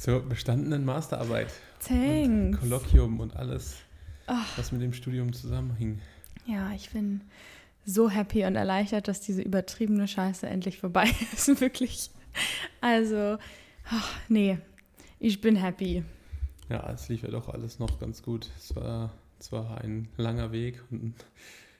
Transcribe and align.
zur 0.00 0.22
bestandenen 0.22 0.84
Masterarbeit. 0.84 1.52
Thanks. 1.86 2.28
Und 2.28 2.52
Kolloquium 2.58 3.20
und 3.20 3.36
alles, 3.36 3.76
Ach. 4.26 4.56
was 4.56 4.72
mit 4.72 4.80
dem 4.80 4.94
Studium 4.94 5.34
zusammenhing. 5.34 6.00
Ja, 6.46 6.72
ich 6.72 6.88
bin 6.90 7.20
so 7.84 8.08
happy 8.08 8.44
und 8.46 8.56
erleichtert, 8.56 9.08
dass 9.08 9.20
diese 9.20 9.42
übertriebene 9.42 10.08
Scheiße 10.08 10.46
endlich 10.46 10.78
vorbei 10.78 11.10
ist, 11.32 11.60
wirklich. 11.60 12.10
Also, 12.80 13.36
ach, 13.90 14.18
nee, 14.28 14.58
ich 15.18 15.42
bin 15.42 15.56
happy. 15.56 16.02
Ja, 16.70 16.90
es 16.90 17.08
lief 17.10 17.22
ja 17.22 17.28
doch 17.28 17.50
alles 17.50 17.78
noch 17.78 17.98
ganz 18.00 18.22
gut. 18.22 18.48
Es 18.56 18.74
war 18.74 19.12
zwar 19.38 19.82
ein 19.82 20.08
langer 20.16 20.50
Weg 20.50 20.82
und 20.90 21.02
ein 21.02 21.14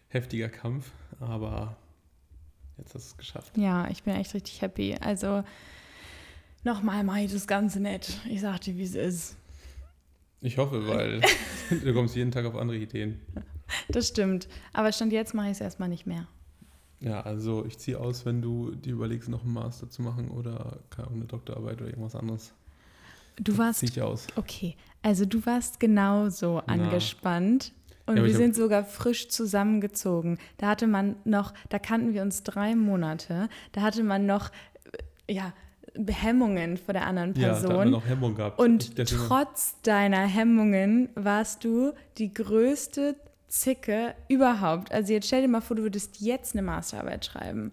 heftiger 0.09 0.51
Kampf, 0.51 0.91
aber 1.21 1.75
jetzt 2.77 2.95
hast 2.95 3.07
du 3.07 3.13
es 3.13 3.17
geschafft. 3.17 3.57
Ja, 3.57 3.89
ich 3.89 4.03
bin 4.03 4.15
echt 4.15 4.35
richtig 4.35 4.61
happy. 4.61 4.97
Also, 5.01 5.43
nochmal 6.65 7.05
mache 7.05 7.21
ich 7.21 7.33
das 7.33 7.47
Ganze 7.47 7.81
nett. 7.81 8.19
Ich 8.29 8.41
sag 8.41 8.61
dir, 8.61 8.77
wie 8.77 8.83
es 8.83 8.95
ist. 8.95 9.37
Ich 10.41 10.59
hoffe, 10.59 10.87
weil 10.89 11.21
du 11.71 11.93
kommst 11.93 12.17
jeden 12.17 12.31
Tag 12.31 12.47
auf 12.47 12.57
andere 12.57 12.79
Ideen. 12.79 13.21
Das 13.89 14.09
stimmt. 14.09 14.49
Aber 14.73 14.91
Stand 14.93 15.13
jetzt 15.13 15.35
mache 15.35 15.47
ich 15.47 15.53
es 15.53 15.61
erstmal 15.61 15.89
nicht 15.89 16.07
mehr. 16.07 16.27
Ja, 17.01 17.23
also 17.23 17.65
ich 17.65 17.79
ziehe 17.79 17.99
aus, 17.99 18.27
wenn 18.27 18.43
du 18.43 18.75
dir 18.75 18.93
überlegst, 18.93 19.29
noch 19.29 19.43
einen 19.43 19.55
Master 19.55 19.89
zu 19.89 20.03
machen 20.03 20.31
oder 20.31 20.81
eine 21.13 21.25
Doktorarbeit 21.25 21.81
oder 21.81 21.89
irgendwas 21.89 22.15
anderes. 22.15 22.53
Du 23.39 23.57
warst. 23.57 23.81
Zieh 23.81 23.87
ich 23.87 24.03
aus. 24.03 24.27
Okay, 24.37 24.77
also 25.03 25.25
du 25.25 25.45
warst 25.47 25.81
genauso 25.81 26.63
Na. 26.67 26.75
angespannt. 26.75 27.73
Und 28.07 28.17
Ja, 28.17 28.25
wir 28.25 28.35
sind 28.35 28.55
sogar 28.57 28.85
frisch 28.85 29.29
zusammengezogen. 29.29 30.39
Da 30.59 30.69
hatte 30.69 30.87
man 30.87 31.17
noch, 31.25 31.55
da 31.69 31.79
kannten 31.79 32.13
wir 32.13 32.23
uns 32.23 32.43
drei 32.43 32.75
Monate. 32.75 33.49
Da 33.73 33.83
hatte 33.83 34.03
man 34.03 34.27
noch, 34.27 34.51
äh, 35.29 35.33
ja, 35.33 35.55
Hemmungen 36.09 36.77
vor 36.77 36.93
der 36.95 37.07
anderen 37.07 37.35
Ja, 37.35 37.49
da 37.51 37.55
hat 37.57 37.67
Person. 37.67 37.91
noch 37.91 38.07
Hemmung 38.07 38.35
gehabt. 38.35 38.59
Und 38.59 38.99
Deswegen- 38.99 39.23
trotz 39.27 39.81
deiner 39.83 40.27
Hemmungen 40.27 41.09
warst 41.15 41.65
du 41.65 41.93
die 42.19 42.33
größte 42.33 43.17
Zicke 43.49 44.15
überhaupt. 44.29 44.93
Also 44.93 45.13
jetzt 45.13 45.27
stell 45.27 45.43
dir 45.43 45.49
mal 45.49 45.61
vor, 45.61 45.77
du 45.77 45.83
würdest 45.83 46.21
jetzt 46.21 46.55
eine 46.55 46.63
Masterarbeit 46.63 47.25
schreiben. 47.25 47.73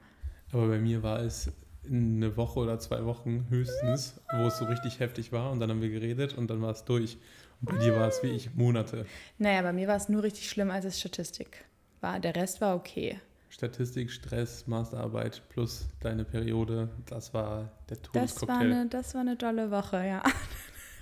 Aber 0.52 0.68
bei 0.68 0.80
mir 0.80 1.04
war 1.04 1.20
es 1.22 1.52
eine 1.90 2.36
Woche 2.36 2.60
oder 2.60 2.80
zwei 2.80 3.06
Wochen 3.06 3.46
höchstens, 3.50 4.20
wo 4.34 4.48
es 4.48 4.58
so 4.58 4.66
richtig 4.66 5.00
heftig 5.00 5.32
war 5.32 5.52
und 5.52 5.60
dann 5.60 5.70
haben 5.70 5.82
wir 5.82 5.90
geredet 5.90 6.38
und 6.38 6.50
dann 6.50 6.62
war 6.62 6.72
es 6.72 6.84
durch. 6.84 7.18
Und 7.62 7.70
bei 7.72 7.78
dir 7.78 7.96
war 7.96 8.08
es 8.08 8.22
wie 8.24 8.28
ich 8.28 8.54
Monate. 8.56 9.06
Naja, 9.38 9.62
bei 9.62 9.72
mir 9.74 9.88
war 9.88 9.96
es 9.96 10.10
nur 10.10 10.24
richtig 10.24 10.50
schlimm, 10.50 10.70
als 10.70 10.86
es 10.86 11.00
Statistik 11.00 11.66
war. 12.02 12.20
Der 12.20 12.36
Rest 12.36 12.60
war 12.62 12.76
okay. 12.76 13.20
Statistik, 13.50 14.12
Stress, 14.12 14.68
Masterarbeit 14.68 15.42
plus 15.50 15.88
deine 16.02 16.26
Periode, 16.26 16.90
das 17.06 17.34
war 17.34 17.72
der 17.90 17.98
Das 17.98 18.06
war, 18.06 18.12
Todescocktail. 18.14 18.56
eine, 18.74 18.88
das 18.88 19.14
war 19.14 19.22
eine 19.22 19.36
dolle 19.36 19.72
Woche, 19.72 19.98
ja. 19.98 20.24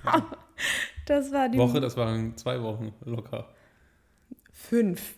Ja. 0.06 0.26
Das 1.08 1.32
war 1.32 1.50
die 1.50 1.58
Woche, 1.60 1.80
das 1.82 1.98
waren 1.98 2.36
zwei 2.36 2.60
Wochen 2.64 2.92
locker. 3.04 3.48
fünf. 4.52 5.14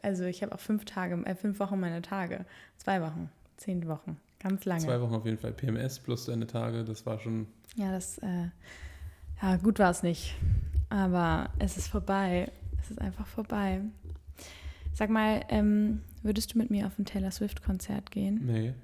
Also 0.00 0.24
ich 0.24 0.42
habe 0.42 0.54
auch 0.54 0.60
fünf 0.60 0.86
Tage, 0.86 1.16
äh, 1.26 1.34
fünf 1.34 1.60
Wochen 1.60 1.78
meine 1.78 2.00
Tage. 2.00 2.46
Zwei 2.78 3.02
Wochen, 3.02 3.28
zehn 3.58 3.86
Wochen. 3.88 4.18
Ganz 4.38 4.64
lange. 4.64 4.80
Zwei 4.80 5.00
Wochen 5.02 5.14
auf 5.14 5.26
jeden 5.26 5.36
Fall. 5.36 5.52
PMS 5.52 5.98
plus 5.98 6.24
deine 6.26 6.46
Tage, 6.46 6.82
das 6.84 7.04
war 7.04 7.18
schon. 7.18 7.46
Ja, 7.76 7.90
das, 7.92 8.16
äh, 8.18 8.48
ja, 9.42 9.56
gut 9.56 9.78
war 9.78 9.90
es 9.90 10.02
nicht. 10.02 10.34
Aber 10.88 11.50
es 11.58 11.76
ist 11.76 11.88
vorbei. 11.88 12.50
Es 12.80 12.90
ist 12.90 13.00
einfach 13.00 13.26
vorbei. 13.26 13.80
Sag 14.94 15.10
mal, 15.10 15.44
ähm, 15.50 16.00
würdest 16.22 16.54
du 16.54 16.58
mit 16.58 16.70
mir 16.70 16.86
auf 16.86 16.98
ein 16.98 17.04
Taylor 17.04 17.30
Swift-Konzert 17.30 18.10
gehen? 18.10 18.40
Nee. 18.46 18.74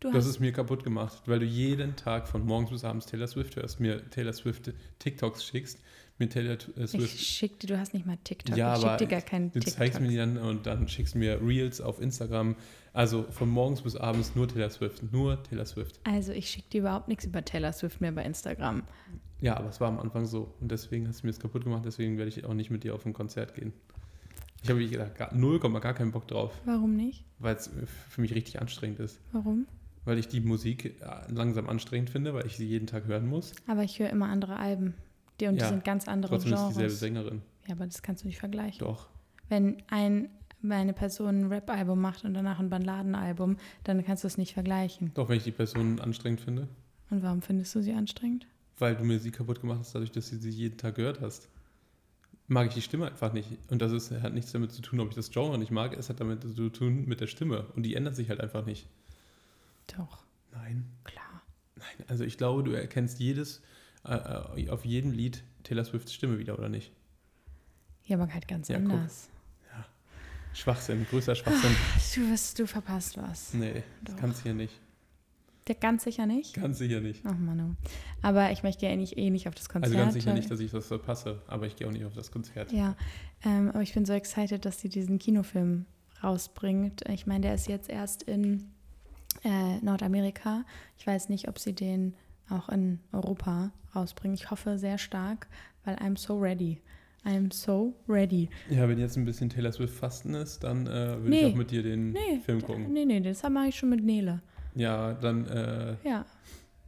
Du 0.00 0.10
Du 0.10 0.18
hast 0.18 0.26
es 0.26 0.38
mir 0.40 0.52
kaputt 0.52 0.84
gemacht, 0.84 1.22
weil 1.26 1.38
du 1.38 1.46
jeden 1.46 1.96
Tag 1.96 2.28
von 2.28 2.44
morgens 2.44 2.70
bis 2.70 2.84
abends 2.84 3.06
Taylor 3.06 3.26
Swift 3.26 3.56
hörst, 3.56 3.80
mir 3.80 4.08
Taylor 4.10 4.34
Swift 4.34 4.72
TikToks 4.98 5.42
schickst, 5.42 5.78
mir 6.18 6.28
Taylor 6.28 6.58
äh, 6.76 6.84
ich 6.84 6.90
Swift. 6.90 7.18
schick 7.18 7.60
dir, 7.60 7.68
du 7.68 7.78
hast 7.78 7.94
nicht 7.94 8.04
mal 8.04 8.18
TikTok. 8.22 8.56
Ja, 8.58 8.76
ich 8.76 8.82
schick 8.82 8.98
dir 8.98 9.06
gar 9.06 9.22
keinen 9.22 9.50
Du 9.52 9.60
TikTok. 9.60 9.74
zeigst 9.78 10.00
mir 10.00 10.08
die 10.08 10.16
dann 10.16 10.36
und 10.36 10.66
dann 10.66 10.86
schickst 10.86 11.14
du 11.14 11.18
mir 11.18 11.40
Reels 11.40 11.80
auf 11.80 11.98
Instagram. 12.00 12.56
Also 12.92 13.22
von 13.30 13.48
morgens 13.48 13.80
bis 13.82 13.96
abends 13.96 14.34
nur 14.34 14.46
Taylor 14.48 14.68
Swift. 14.70 15.02
Nur 15.12 15.42
Taylor 15.44 15.64
Swift. 15.64 15.98
Also 16.04 16.32
ich 16.32 16.50
schicke 16.50 16.68
dir 16.70 16.80
überhaupt 16.82 17.08
nichts 17.08 17.24
über 17.24 17.42
Taylor 17.42 17.72
Swift 17.72 18.00
mehr 18.02 18.12
bei 18.12 18.24
Instagram. 18.24 18.82
Ja, 19.40 19.56
aber 19.56 19.68
es 19.70 19.80
war 19.80 19.88
am 19.88 19.98
Anfang 19.98 20.26
so. 20.26 20.54
Und 20.60 20.70
deswegen 20.70 21.08
hast 21.08 21.22
du 21.22 21.26
mir 21.26 21.32
das 21.32 21.40
kaputt 21.40 21.64
gemacht. 21.64 21.82
Deswegen 21.86 22.16
werde 22.18 22.28
ich 22.28 22.44
auch 22.44 22.54
nicht 22.54 22.70
mit 22.70 22.84
dir 22.84 22.94
auf 22.94 23.04
ein 23.06 23.12
Konzert 23.14 23.54
gehen. 23.54 23.72
Ich 24.62 24.70
habe, 24.70 24.80
wie 24.80 24.88
gesagt, 24.88 25.32
null 25.34 25.60
Komma 25.60 25.78
gar 25.78 25.94
keinen 25.94 26.10
Bock 26.12 26.26
drauf, 26.28 26.52
Warum 26.64 26.96
nicht? 26.96 27.24
weil 27.38 27.54
es 27.56 27.70
für 28.08 28.20
mich 28.20 28.34
richtig 28.34 28.60
anstrengend 28.60 28.98
ist. 29.00 29.18
Warum? 29.32 29.66
Weil 30.04 30.18
ich 30.18 30.28
die 30.28 30.40
Musik 30.40 30.84
äh, 31.00 31.32
langsam 31.32 31.68
anstrengend 31.68 32.10
finde, 32.10 32.32
weil 32.34 32.46
ich 32.46 32.56
sie 32.56 32.66
jeden 32.66 32.86
Tag 32.86 33.06
hören 33.06 33.26
muss. 33.26 33.52
Aber 33.66 33.82
ich 33.82 33.98
höre 33.98 34.10
immer 34.10 34.28
andere 34.28 34.56
Alben. 34.56 34.94
Die, 35.40 35.46
und 35.46 35.56
Ja, 35.56 35.64
die 35.64 35.74
sind 35.74 35.84
ganz 35.84 36.08
andere 36.08 36.32
Trotzdem 36.32 36.54
ist 36.54 36.60
es 36.60 36.68
dieselbe 36.68 36.78
Genres. 36.88 36.98
Sängerin. 37.00 37.42
Ja, 37.66 37.74
aber 37.74 37.86
das 37.86 38.02
kannst 38.02 38.22
du 38.24 38.28
nicht 38.28 38.38
vergleichen. 38.38 38.78
Doch. 38.86 39.08
Wenn 39.48 39.82
ein, 39.88 40.28
eine 40.68 40.92
Person 40.92 41.40
ein 41.42 41.46
Rap-Album 41.46 42.00
macht 42.00 42.24
und 42.24 42.34
danach 42.34 42.58
ein 42.58 42.70
Balladenalbum, 42.70 43.56
dann 43.84 44.04
kannst 44.04 44.24
du 44.24 44.28
es 44.28 44.38
nicht 44.38 44.54
vergleichen. 44.54 45.10
Doch, 45.14 45.28
wenn 45.28 45.36
ich 45.36 45.44
die 45.44 45.50
Person 45.52 46.00
anstrengend 46.00 46.40
finde. 46.40 46.68
Und 47.10 47.22
warum 47.22 47.42
findest 47.42 47.74
du 47.74 47.82
sie 47.82 47.92
anstrengend? 47.92 48.46
Weil 48.78 48.96
du 48.96 49.04
mir 49.04 49.18
sie 49.18 49.30
kaputt 49.30 49.60
gemacht 49.60 49.80
hast, 49.80 49.94
dadurch, 49.94 50.10
dass 50.12 50.30
du 50.30 50.36
sie 50.36 50.50
jeden 50.50 50.76
Tag 50.76 50.94
gehört 50.96 51.20
hast. 51.20 51.48
Mag 52.48 52.68
ich 52.68 52.74
die 52.74 52.82
Stimme 52.82 53.06
einfach 53.08 53.32
nicht. 53.32 53.48
Und 53.70 53.82
das 53.82 53.90
ist, 53.92 54.10
hat 54.12 54.32
nichts 54.32 54.52
damit 54.52 54.70
zu 54.72 54.80
tun, 54.82 55.00
ob 55.00 55.08
ich 55.08 55.14
das 55.16 55.30
Genre 55.30 55.58
nicht 55.58 55.70
mag. 55.72 55.94
Es 55.94 56.08
hat 56.08 56.20
damit 56.20 56.42
zu 56.42 56.68
tun 56.70 57.04
mit 57.06 57.20
der 57.20 57.26
Stimme. 57.26 57.66
Und 57.74 57.82
die 57.82 57.94
ändert 57.96 58.14
sich 58.14 58.28
halt 58.28 58.40
einfach 58.40 58.64
nicht. 58.64 58.86
Doch, 59.96 60.24
Nein. 60.52 60.84
klar. 61.04 61.42
Nein. 61.76 62.06
Also 62.08 62.24
ich 62.24 62.38
glaube, 62.38 62.62
du 62.62 62.72
erkennst 62.72 63.18
jedes, 63.18 63.62
äh, 64.04 64.14
äh, 64.14 64.68
auf 64.70 64.84
jedem 64.84 65.10
Lied 65.10 65.42
Taylor 65.64 65.84
Swifts 65.84 66.12
Stimme 66.14 66.38
wieder, 66.38 66.56
oder 66.58 66.68
nicht? 66.68 66.92
Ja, 68.04 68.16
aber 68.16 68.32
halt 68.32 68.46
ganz 68.46 68.68
Ja, 68.68 68.78
guck. 68.78 68.92
anders. 68.92 69.28
Schwachsinn, 70.54 71.04
größer 71.10 71.34
Schwachsinn. 71.34 71.76
Du, 72.14 72.30
wirst, 72.30 72.58
du 72.58 72.66
verpasst 72.66 73.18
was. 73.18 73.52
Nee, 73.52 73.82
das 74.04 74.14
Doch. 74.14 74.20
kannst 74.20 74.38
du 74.40 74.42
hier 74.44 74.54
nicht. 74.54 74.72
Der 75.68 75.74
ganz 75.74 76.04
sicher 76.04 76.26
nicht? 76.26 76.54
Ganz 76.54 76.78
sicher 76.78 77.00
nicht. 77.00 77.22
Ach 77.26 77.36
Manu. 77.36 77.74
Aber 78.22 78.52
ich 78.52 78.62
möchte 78.62 78.86
ja 78.86 78.92
eh 78.92 78.96
nicht, 78.96 79.18
eh 79.18 79.30
nicht 79.30 79.48
auf 79.48 79.54
das 79.54 79.68
Konzert. 79.68 79.92
Also 79.92 79.98
ganz 80.04 80.14
sicher 80.14 80.32
nicht, 80.32 80.50
dass 80.50 80.60
ich 80.60 80.70
das 80.70 80.86
verpasse, 80.86 81.42
aber 81.48 81.66
ich 81.66 81.74
gehe 81.76 81.88
auch 81.88 81.92
nicht 81.92 82.04
auf 82.04 82.14
das 82.14 82.30
Konzert. 82.30 82.70
Ja, 82.72 82.96
ähm, 83.44 83.70
aber 83.70 83.82
ich 83.82 83.92
bin 83.92 84.04
so 84.04 84.12
excited, 84.12 84.64
dass 84.64 84.80
sie 84.80 84.88
diesen 84.88 85.18
Kinofilm 85.18 85.86
rausbringt. 86.22 87.02
Ich 87.08 87.26
meine, 87.26 87.40
der 87.40 87.54
ist 87.54 87.66
jetzt 87.68 87.88
erst 87.90 88.22
in 88.22 88.70
äh, 89.44 89.78
Nordamerika. 89.82 90.64
Ich 90.98 91.06
weiß 91.06 91.28
nicht, 91.30 91.48
ob 91.48 91.58
sie 91.58 91.72
den 91.72 92.14
auch 92.48 92.68
in 92.68 93.00
Europa 93.12 93.72
rausbringen. 93.94 94.34
Ich 94.36 94.50
hoffe 94.50 94.78
sehr 94.78 94.98
stark, 94.98 95.48
weil 95.84 95.96
I'm 95.96 96.16
so 96.16 96.38
ready. 96.38 96.80
I'm 97.24 97.52
so 97.52 97.92
ready. 98.08 98.48
Ja, 98.70 98.88
wenn 98.88 98.98
jetzt 99.00 99.16
ein 99.16 99.24
bisschen 99.24 99.50
Taylor 99.50 99.72
Swift 99.72 99.94
Fasten 99.94 100.34
ist, 100.34 100.62
dann 100.62 100.86
äh, 100.86 100.90
würde 100.90 101.28
Nee. 101.28 101.40
ich 101.40 101.52
auch 101.52 101.56
mit 101.56 101.70
dir 101.72 101.82
den 101.82 102.12
Nee, 102.12 102.38
Film 102.44 102.62
gucken. 102.62 102.92
nee, 102.92 103.04
nee, 103.04 103.20
das 103.20 103.42
mache 103.50 103.66
ich 103.66 103.74
schon 103.76 103.88
mit 103.90 104.04
Nele. 104.04 104.42
Ja, 104.76 105.14
dann 105.14 105.46
äh, 105.48 105.96
Ja. 106.04 106.24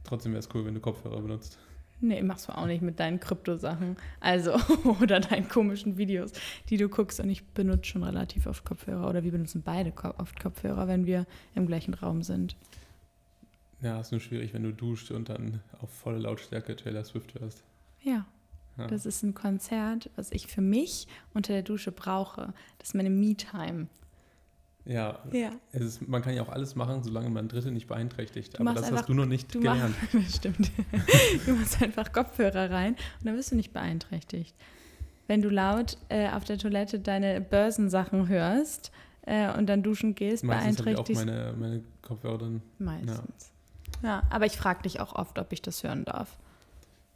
trotzdem 0.05 0.31
wäre 0.31 0.39
es 0.39 0.49
cool, 0.53 0.65
wenn 0.65 0.73
du 0.75 0.79
Kopfhörer 0.79 1.19
benutzt. 1.21 1.57
Nee, 2.01 2.21
machst 2.21 2.47
du 2.47 2.53
auch 2.57 2.65
nicht 2.65 2.81
mit 2.81 2.97
deinen 3.01 3.19
Krypto-Sachen. 3.19 3.97
Also, 4.21 4.53
oder 5.01 5.19
deinen 5.19 5.49
komischen 5.49 5.97
Videos, 5.97 6.31
die 6.69 6.77
du 6.77 6.87
guckst. 6.87 7.19
Und 7.19 7.29
ich 7.29 7.45
benutze 7.47 7.83
schon 7.89 8.03
relativ 8.03 8.47
oft 8.47 8.63
Kopfhörer. 8.63 9.09
Oder 9.09 9.23
wir 9.25 9.31
benutzen 9.33 9.63
beide 9.65 9.91
oft 10.17 10.39
Kopfhörer, 10.39 10.87
wenn 10.87 11.05
wir 11.05 11.25
im 11.55 11.67
gleichen 11.67 11.93
Raum 11.93 12.21
sind. 12.23 12.55
Ja, 13.81 13.99
ist 13.99 14.11
nur 14.11 14.21
schwierig, 14.21 14.53
wenn 14.53 14.63
du 14.63 14.71
duscht 14.71 15.11
und 15.11 15.27
dann 15.29 15.59
auf 15.81 15.89
volle 15.89 16.19
Lautstärke 16.19 16.75
Taylor 16.77 17.03
Swift 17.03 17.33
hörst. 17.39 17.63
Ja, 18.01 18.25
Ja. 18.77 18.87
das 18.87 19.05
ist 19.05 19.23
ein 19.23 19.33
Konzert, 19.33 20.09
was 20.15 20.31
ich 20.31 20.47
für 20.47 20.61
mich 20.61 21.07
unter 21.33 21.51
der 21.53 21.63
Dusche 21.63 21.91
brauche. 21.91 22.53
Das 22.77 22.89
ist 22.89 22.95
meine 22.95 23.09
Me-Time. 23.09 23.87
Ja, 24.85 25.19
Ja. 25.31 25.51
es 25.71 25.81
ist, 25.81 26.07
man 26.07 26.21
kann 26.21 26.33
ja 26.33 26.41
auch 26.41 26.49
alles 26.49 26.75
machen, 26.75 27.03
solange 27.03 27.29
man 27.29 27.47
Dritte 27.47 27.71
nicht 27.71 27.87
beeinträchtigt. 27.87 28.57
Du 28.57 28.61
Aber 28.61 28.73
das 28.73 28.83
einfach- 28.85 28.99
hast 29.01 29.09
du 29.09 29.13
noch 29.13 29.25
nicht 29.25 29.53
Du 29.53 29.59
gelernt. 29.59 29.93
machst, 30.13 30.13
das 30.25 30.35
stimmt. 30.37 30.71
Du 31.45 31.53
machst 31.53 31.81
einfach 31.81 32.11
Kopfhörer 32.11 32.71
rein 32.71 32.93
und 33.19 33.25
dann 33.25 33.35
wirst 33.35 33.51
du 33.51 33.55
nicht 33.55 33.71
beeinträchtigt. 33.73 34.55
Wenn 35.27 35.41
du 35.43 35.49
laut 35.49 35.97
äh, 36.09 36.29
auf 36.29 36.43
der 36.43 36.57
Toilette 36.57 36.99
deine 36.99 37.39
Börsensachen 37.39 38.27
hörst 38.29 38.91
äh, 39.23 39.51
und 39.55 39.67
dann 39.67 39.83
duschen 39.83 40.15
gehst, 40.15 40.43
Meistens 40.43 40.79
habe 40.79 40.91
ich 40.91 40.97
auch 40.97 41.03
beeinträchtigst 41.03 41.25
meine, 41.25 41.53
meine 41.57 41.83
Kopfhörer 42.01 42.37
dann. 42.39 42.61
Meistens. 42.79 43.51
Ja, 44.01 44.23
aber 44.31 44.45
ich 44.47 44.53
frage 44.57 44.83
dich 44.83 44.99
auch 45.01 45.13
oft, 45.13 45.37
ob 45.37 45.51
ich 45.53 45.61
das 45.61 45.83
hören 45.83 46.05
darf. 46.05 46.37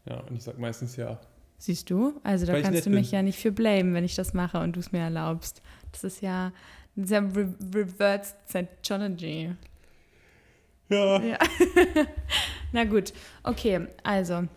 Ja, 0.05 0.19
und 0.19 0.35
ich 0.35 0.43
sage 0.43 0.59
meistens 0.61 0.95
ja. 0.95 1.19
Siehst 1.57 1.89
du? 1.89 2.19
Also 2.23 2.45
da 2.45 2.53
Weil 2.53 2.61
kannst 2.61 2.85
du 2.85 2.89
mich 2.89 3.09
bin. 3.11 3.15
ja 3.19 3.23
nicht 3.23 3.39
für 3.39 3.51
blamen, 3.53 3.93
wenn 3.93 4.03
ich 4.03 4.15
das 4.15 4.33
mache 4.33 4.59
und 4.59 4.75
du 4.75 4.81
es 4.81 4.91
mir 4.91 4.99
erlaubst. 4.99 5.61
Das 5.93 6.03
ist 6.03 6.21
ja 6.21 6.51
sehr 6.95 7.23
re 7.35 7.53
reversed 7.73 8.35
Psychology. 8.47 9.55
Ja. 10.89 11.21
Ja. 11.21 11.37
Na 12.71 12.83
gut, 12.83 13.13
okay, 13.43 13.87
also 14.03 14.47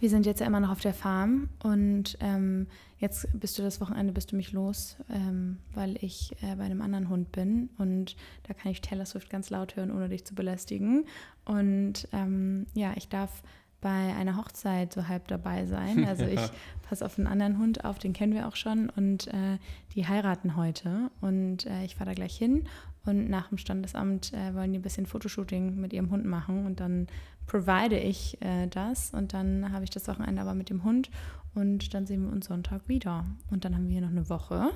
wir 0.00 0.10
sind 0.10 0.26
jetzt 0.26 0.40
ja 0.40 0.46
immer 0.46 0.60
noch 0.60 0.70
auf 0.70 0.80
der 0.80 0.94
Farm 0.94 1.48
und 1.62 2.16
ähm, 2.20 2.68
jetzt 2.98 3.26
bist 3.38 3.58
du 3.58 3.62
das 3.62 3.80
Wochenende, 3.80 4.12
bist 4.12 4.32
du 4.32 4.36
mich 4.36 4.52
los, 4.52 4.96
ähm, 5.12 5.58
weil 5.74 5.96
ich 6.00 6.32
äh, 6.42 6.54
bei 6.56 6.64
einem 6.64 6.80
anderen 6.80 7.08
Hund 7.08 7.32
bin 7.32 7.70
und 7.78 8.16
da 8.46 8.54
kann 8.54 8.70
ich 8.70 8.80
Taylor 8.80 9.06
Swift 9.06 9.28
ganz 9.28 9.50
laut 9.50 9.76
hören, 9.76 9.90
ohne 9.90 10.08
dich 10.08 10.24
zu 10.24 10.34
belästigen. 10.34 11.06
Und 11.44 12.06
ähm, 12.12 12.66
ja, 12.74 12.92
ich 12.96 13.08
darf 13.08 13.42
bei 13.80 14.14
einer 14.14 14.36
Hochzeit 14.36 14.92
so 14.92 15.08
halb 15.08 15.28
dabei 15.28 15.66
sein. 15.66 16.04
Also 16.08 16.24
ich 16.24 16.40
passe 16.82 17.04
auf 17.04 17.18
einen 17.18 17.26
anderen 17.26 17.58
Hund 17.58 17.84
auf, 17.84 17.98
den 17.98 18.12
kennen 18.12 18.32
wir 18.32 18.48
auch 18.48 18.56
schon 18.56 18.88
und 18.90 19.28
äh, 19.28 19.58
die 19.94 20.06
heiraten 20.06 20.56
heute 20.56 21.10
und 21.20 21.66
äh, 21.66 21.84
ich 21.84 21.96
fahre 21.96 22.10
da 22.10 22.14
gleich 22.14 22.36
hin 22.36 22.64
und 23.04 23.28
nach 23.28 23.48
dem 23.48 23.58
Standesamt 23.58 24.32
äh, 24.32 24.54
wollen 24.54 24.72
die 24.72 24.78
ein 24.78 24.82
bisschen 24.82 25.06
Fotoshooting 25.06 25.76
mit 25.76 25.92
ihrem 25.92 26.10
Hund 26.10 26.24
machen 26.24 26.66
und 26.66 26.80
dann 26.80 27.06
provide 27.46 27.98
ich 27.98 28.40
äh, 28.40 28.68
das 28.68 29.10
und 29.12 29.34
dann 29.34 29.70
habe 29.72 29.84
ich 29.84 29.90
das 29.90 30.08
Wochenende 30.08 30.40
aber 30.40 30.54
mit 30.54 30.70
dem 30.70 30.82
Hund 30.84 31.10
und 31.54 31.92
dann 31.94 32.06
sehen 32.06 32.24
wir 32.24 32.32
uns 32.32 32.46
Sonntag 32.46 32.88
wieder 32.88 33.26
und 33.50 33.64
dann 33.64 33.74
haben 33.74 33.86
wir 33.88 33.92
hier 33.92 34.02
noch 34.02 34.10
eine 34.10 34.28
Woche 34.28 34.70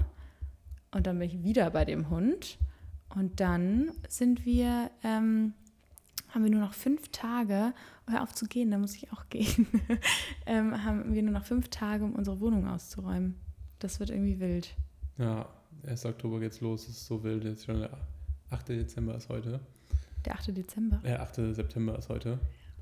und 0.90 1.06
dann 1.06 1.18
bin 1.18 1.28
ich 1.28 1.42
wieder 1.42 1.70
bei 1.70 1.84
dem 1.84 2.10
Hund 2.10 2.58
und 3.14 3.40
dann 3.40 3.90
sind 4.08 4.44
wir 4.44 4.90
ähm, 5.02 5.54
haben 6.34 6.44
wir 6.44 6.50
nur 6.50 6.60
noch 6.60 6.74
fünf 6.74 7.08
Tage, 7.08 7.72
hör 8.08 8.22
auf 8.22 8.34
zu 8.34 8.46
gehen, 8.46 8.70
da 8.70 8.78
muss 8.78 8.96
ich 8.96 9.12
auch 9.12 9.28
gehen, 9.28 9.66
ähm, 10.46 10.84
haben 10.84 11.14
wir 11.14 11.22
nur 11.22 11.32
noch 11.32 11.44
fünf 11.44 11.68
Tage, 11.68 12.04
um 12.04 12.14
unsere 12.14 12.40
Wohnung 12.40 12.66
auszuräumen. 12.66 13.36
Das 13.78 14.00
wird 14.00 14.10
irgendwie 14.10 14.40
wild. 14.40 14.74
Ja, 15.18 15.48
1. 15.86 16.06
Oktober 16.06 16.40
geht's 16.40 16.60
los, 16.60 16.88
es 16.88 16.96
ist 16.96 17.06
so 17.06 17.22
wild, 17.22 17.44
jetzt 17.44 17.64
schon 17.66 17.80
der 17.80 17.90
8. 18.50 18.68
Dezember 18.68 19.14
ist 19.14 19.28
heute. 19.28 19.60
Der 20.24 20.34
8. 20.34 20.56
Dezember? 20.56 21.00
Ja, 21.04 21.20
8. 21.20 21.54
September 21.54 21.98
ist 21.98 22.08
heute. 22.08 22.38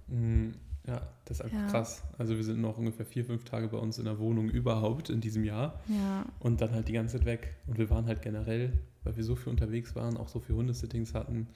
Mhm. 0.08 0.54
Ja, 0.86 1.02
das 1.24 1.38
ist 1.38 1.44
einfach 1.44 1.58
ja. 1.58 1.66
krass. 1.68 2.02
Also 2.18 2.36
wir 2.36 2.44
sind 2.44 2.60
noch 2.60 2.78
ungefähr 2.78 3.04
vier, 3.04 3.24
fünf 3.24 3.44
Tage 3.44 3.68
bei 3.68 3.76
uns 3.76 3.98
in 3.98 4.06
der 4.06 4.18
Wohnung 4.18 4.48
überhaupt 4.48 5.10
in 5.10 5.20
diesem 5.20 5.44
Jahr. 5.44 5.78
Ja. 5.88 6.24
Und 6.38 6.60
dann 6.60 6.72
halt 6.72 6.88
die 6.88 6.92
ganze 6.92 7.18
Zeit 7.18 7.26
weg. 7.26 7.54
Und 7.66 7.78
wir 7.78 7.90
waren 7.90 8.06
halt 8.06 8.22
generell, 8.22 8.72
weil 9.04 9.16
wir 9.16 9.24
so 9.24 9.36
viel 9.36 9.50
unterwegs 9.50 9.94
waren, 9.94 10.16
auch 10.16 10.28
so 10.28 10.40
viele 10.40 10.58
Hundesittings 10.58 11.14
hatten, 11.14 11.48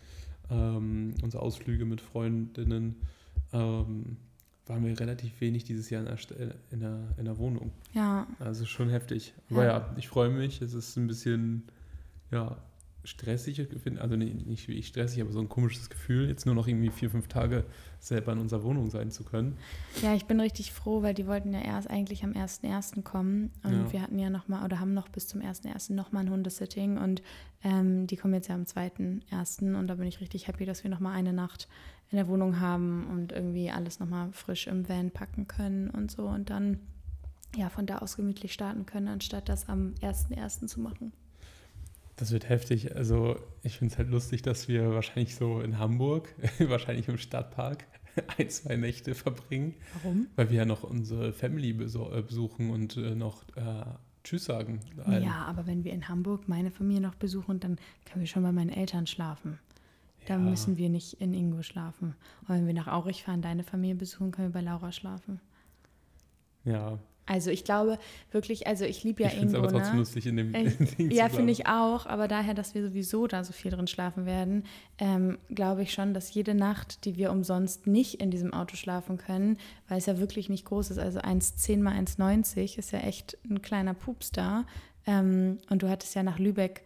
ähm, 0.51 1.15
unsere 1.23 1.43
Ausflüge 1.43 1.85
mit 1.85 2.01
Freundinnen, 2.01 2.97
ähm, 3.53 4.17
waren 4.67 4.85
wir 4.85 4.99
relativ 4.99 5.41
wenig 5.41 5.65
dieses 5.65 5.91
Jahr 5.91 6.03
in 6.03 6.07
der, 6.07 6.55
in 6.71 6.81
der, 6.81 7.15
in 7.19 7.25
der 7.27 7.39
Wohnung. 7.39 7.71
Ja. 7.93 8.27
Also 8.39 8.65
schon 8.65 8.89
heftig. 8.89 9.35
Aber 9.51 9.65
ja, 9.65 9.79
ja 9.79 9.95
ich 9.99 10.09
freue 10.09 10.31
mich. 10.31 10.63
Es 10.63 10.73
ist 10.73 10.97
ein 10.97 11.07
bisschen, 11.07 11.65
ja, 12.31 12.57
stressig, 13.05 13.67
also 13.99 14.17
nicht, 14.17 14.47
nicht 14.47 14.69
wie 14.69 14.75
ich 14.75 14.89
stressig, 14.89 15.21
aber 15.21 15.33
so 15.33 15.41
ein 15.41 15.49
komisches 15.49 15.91
Gefühl, 15.91 16.29
jetzt 16.29 16.47
nur 16.47 16.55
noch 16.55 16.67
irgendwie 16.67 16.91
vier, 16.91 17.11
fünf 17.11 17.29
Tage 17.29 17.65
selber 18.01 18.33
in 18.33 18.39
unserer 18.39 18.63
Wohnung 18.65 18.91
sein 18.91 19.11
zu 19.11 19.25
können. 19.25 19.57
Ja, 20.03 20.15
ich 20.15 20.27
bin 20.27 20.41
richtig 20.41 20.73
froh, 20.73 21.03
weil 21.03 21.15
die 21.15 21.27
wollten 21.27 21.53
ja 21.53 21.61
erst 21.61 21.89
eigentlich 21.89 22.25
am 22.25 22.33
1.1. 22.33 23.03
kommen 23.03 23.51
und 23.63 23.73
ja. 23.73 23.93
wir 23.93 24.03
hatten 24.03 24.19
ja 24.19 24.31
nochmal 24.31 24.65
oder 24.65 24.81
haben 24.81 24.95
noch 24.95 25.09
bis 25.09 25.29
zum 25.29 25.41
1.1. 25.41 25.93
nochmal 25.93 26.25
ein 26.25 26.31
Hundesitting 26.31 26.99
und 26.99 27.23
ähm, 27.63 28.07
die 28.07 28.17
kommen 28.17 28.35
jetzt 28.35 28.49
ja 28.49 28.55
am 28.55 28.65
2.1. 28.65 29.75
und 29.75 29.87
da 29.87 29.95
bin 29.95 30.07
ich 30.07 30.21
richtig 30.21 30.49
happy, 30.49 30.65
dass 30.65 30.83
wir 30.83 30.91
nochmal 30.91 31.15
eine 31.15 31.33
Nacht 31.33 31.69
in 32.11 32.17
der 32.17 32.29
Wohnung 32.29 32.61
haben 32.61 33.07
und 33.09 33.33
irgendwie 33.33 33.71
alles 33.71 34.01
nochmal 34.01 34.33
frisch 34.33 34.67
im 34.67 34.89
Van 34.89 35.11
packen 35.11 35.47
können 35.49 35.91
und 35.91 36.11
so 36.11 36.27
und 36.27 36.51
dann 36.51 36.79
ja 37.57 37.69
von 37.69 37.87
da 37.87 37.99
aus 37.99 38.17
gemütlich 38.17 38.53
starten 38.53 38.87
können, 38.87 39.09
anstatt 39.09 39.49
das 39.49 39.69
am 39.69 39.95
1.1. 40.01 40.67
zu 40.67 40.81
machen. 40.81 41.13
Das 42.17 42.31
wird 42.31 42.49
heftig. 42.49 42.95
Also 42.95 43.37
ich 43.63 43.79
finde 43.79 43.93
es 43.93 43.99
halt 43.99 44.09
lustig, 44.09 44.43
dass 44.43 44.69
wir 44.69 44.93
wahrscheinlich 44.93 45.35
so 45.35 45.61
in 45.61 45.79
Hamburg, 45.79 46.35
wahrscheinlich 46.59 47.09
im 47.09 47.19
Stadtpark, 47.19 47.85
ein, 48.39 48.49
zwei 48.51 48.77
Nächte 48.77 49.15
verbringen. 49.15 49.75
Warum? 50.03 50.29
Weil 50.37 50.51
wir 50.51 50.59
ja 50.59 50.65
noch 50.65 50.85
unsere 50.85 51.33
Family 51.33 51.71
äh, 51.71 52.23
besuchen 52.23 52.71
und 52.71 52.97
äh, 52.97 53.15
noch 53.15 53.43
äh, 53.57 53.85
Tschüss 54.23 54.45
sagen. 54.45 54.81
Allen. 55.05 55.25
Ja, 55.25 55.45
aber 55.45 55.67
wenn 55.67 55.85
wir 55.85 55.93
in 55.93 56.09
Hamburg 56.09 56.49
meine 56.49 56.71
Familie 56.71 57.03
noch 57.03 57.15
besuchen, 57.15 57.61
dann 57.61 57.77
können 58.07 58.21
wir 58.21 58.27
schon 58.27 58.43
bei 58.43 58.53
meinen 58.53 58.71
Eltern 58.71 59.07
schlafen. 59.07 59.59
Da 60.27 60.35
ja. 60.35 60.41
müssen 60.41 60.79
wir 60.79 60.89
nicht 60.89 61.15
in 61.15 61.35
Ingo 61.35 61.63
schlafen. 61.63 62.15
Und 62.43 62.49
wenn 62.49 62.67
wir 62.67 62.75
nach 62.75 62.87
Aurich 62.87 63.25
fahren, 63.25 63.43
deine 63.43 63.65
Familie 63.65 63.97
besuchen, 63.97 64.31
können 64.31 64.49
wir 64.49 64.61
bei 64.61 64.65
Laura 64.65 64.93
schlafen. 64.93 65.41
Ja, 66.65 66.99
also 67.27 67.51
ich 67.51 67.65
glaube 67.65 67.99
wirklich, 68.31 68.67
also 68.67 68.85
ich 68.85 69.03
liebe 69.03 69.23
ja 69.23 69.29
ich 69.29 69.41
Ingo. 69.41 69.53
Ich 69.53 69.57
aber 69.57 69.69
trotzdem 69.69 69.95
ne? 69.95 69.99
lustig 70.01 70.27
in 70.27 70.37
dem 70.37 70.55
äh, 70.55 70.71
Ding 70.99 71.11
Ja, 71.11 71.29
finde 71.29 71.53
ich 71.53 71.67
auch, 71.67 72.07
aber 72.07 72.29
daher, 72.29 72.55
dass 72.55 72.75
wir 72.75 72.83
sowieso 72.83 73.27
da 73.27 73.45
so 73.45 73.53
viel 73.53 73.71
drin 73.71 73.87
schlafen 73.87 74.27
werden, 74.27 74.65
ähm, 74.99 75.39
glaube 75.49 75.83
ich 75.83 75.93
schon, 75.93 76.13
dass 76.13 76.35
jede 76.35 76.55
Nacht, 76.55 77.05
die 77.05 77.17
wir 77.17 77.31
umsonst 77.31 77.87
nicht 77.87 78.21
in 78.21 78.31
diesem 78.31 78.53
Auto 78.53 78.77
schlafen 78.77 79.17
können, 79.17 79.59
weil 79.89 79.99
es 79.99 80.07
ja 80.07 80.19
wirklich 80.19 80.49
nicht 80.49 80.67
groß 80.67 80.91
ist, 80.91 80.99
also 80.99 81.21
1,10 81.21 81.81
mal 81.81 81.95
1,90 81.95 82.79
ist 82.79 82.93
ja 82.93 83.01
echt 83.01 83.39
ein 83.49 83.63
kleiner 83.63 83.95
Pups 83.95 84.31
da. 84.31 84.65
Ähm, 85.07 85.59
und 85.71 85.83
du 85.83 85.89
hattest 85.89 86.15
ja 86.15 86.23
nach 86.23 86.39
Lübeck 86.39 86.83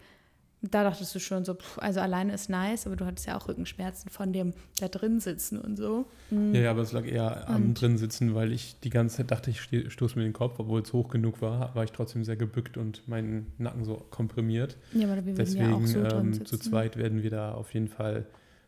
da 0.61 0.83
dachtest 0.83 1.15
du 1.15 1.19
schon 1.19 1.45
so, 1.45 1.53
pff, 1.53 1.79
also 1.79 2.01
alleine 2.01 2.33
ist 2.33 2.49
nice, 2.49 2.85
aber 2.85 2.97
du 2.97 3.05
hattest 3.05 3.25
ja 3.27 3.37
auch 3.37 3.47
Rückenschmerzen 3.47 4.09
von 4.09 4.33
dem 4.33 4.53
da 4.79 4.89
drin 4.89 5.21
sitzen 5.21 5.57
und 5.57 5.77
so. 5.77 6.05
Mhm. 6.31 6.53
Ja, 6.53 6.61
ja, 6.61 6.71
aber 6.71 6.81
es 6.81 6.91
lag 6.91 7.05
eher 7.05 7.45
und 7.47 7.55
am 7.55 7.73
drin 7.73 7.97
sitzen, 7.97 8.35
weil 8.35 8.51
ich 8.51 8.77
die 8.81 8.89
ganze 8.89 9.17
Zeit 9.17 9.31
dachte, 9.31 9.51
ich 9.51 9.61
stoße 9.61 10.17
mir 10.17 10.25
den 10.25 10.33
Kopf, 10.33 10.59
obwohl 10.59 10.81
es 10.81 10.91
hoch 10.91 11.09
genug 11.09 11.41
war, 11.41 11.73
war 11.75 11.85
ich 11.85 11.93
trotzdem 11.93 12.25
sehr 12.25 12.35
gebückt 12.35 12.75
und 12.75 13.07
mein 13.07 13.47
Nacken 13.57 13.85
so 13.85 14.05
komprimiert. 14.09 14.75
Ja, 14.93 15.09
aber 15.09 15.25
wir 15.25 15.33
Deswegen 15.33 15.69
ja 15.69 15.75
auch 15.75 15.85
so 15.85 15.99
ähm, 16.03 16.45
zu 16.45 16.57
zweit 16.57 16.97
werden 16.97 17.23
wir 17.23 17.29
da 17.29 17.53
auf 17.53 17.73
jeden 17.73 17.87
Fall 17.87 18.25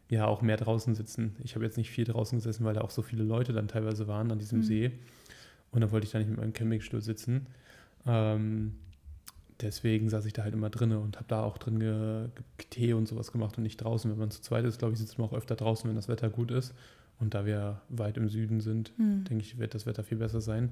ja 0.08 0.28
auch 0.28 0.42
mehr 0.42 0.58
draußen 0.58 0.96
sitzen. 0.96 1.36
Ich 1.44 1.56
habe 1.56 1.66
jetzt 1.66 1.78
nicht 1.78 1.90
viel 1.90 2.06
draußen 2.06 2.38
gesessen, 2.38 2.64
weil 2.64 2.74
da 2.74 2.82
auch 2.82 2.92
so 2.92 3.02
viele 3.02 3.24
Leute 3.24 3.52
dann 3.52 3.68
teilweise 3.68 4.08
waren 4.08 4.32
an 4.32 4.40
diesem 4.40 4.60
mhm. 4.60 4.64
See. 4.64 4.92
Und 5.72 5.82
dann 5.82 5.92
wollte 5.92 6.06
ich 6.06 6.12
da 6.12 6.20
nicht 6.20 6.30
mit 6.30 6.38
meinem 6.38 6.54
Campingstuhl 6.54 7.02
sitzen. 7.02 7.48
Ähm, 8.06 8.76
deswegen 9.62 10.10
saß 10.10 10.26
ich 10.26 10.34
da 10.34 10.44
halt 10.44 10.54
immer 10.54 10.70
drin 10.70 10.92
und 10.94 11.18
habe 11.18 11.26
da 11.28 11.44
auch 11.44 11.58
drin 11.58 11.80
ge 11.80 12.30
Tee 12.70 12.94
und 12.94 13.08
sowas 13.08 13.32
gemacht 13.32 13.58
und 13.58 13.64
nicht 13.64 13.78
draußen. 13.78 14.10
Wenn 14.10 14.18
man 14.18 14.32
zu 14.32 14.42
zweit 14.42 14.66
ist, 14.66 14.80
glaube 14.80 14.94
ich, 14.94 15.00
sitzt 15.00 15.18
man 15.18 15.28
auch 15.28 15.34
öfter 15.34 15.56
draußen, 15.56 15.90
wenn 15.90 15.96
das 15.96 16.08
Wetter 16.08 16.30
gut 16.30 16.52
ist. 16.52 16.74
Und 17.20 17.34
da 17.36 17.46
wir 17.46 17.82
weit 17.90 18.18
im 18.18 18.30
Süden 18.30 18.62
sind, 18.62 18.98
mhm. 18.98 19.24
denke 19.26 19.44
ich, 19.44 19.60
wird 19.60 19.76
das 19.76 19.86
Wetter 19.86 20.04
viel 20.04 20.18
besser 20.18 20.42
sein. 20.42 20.72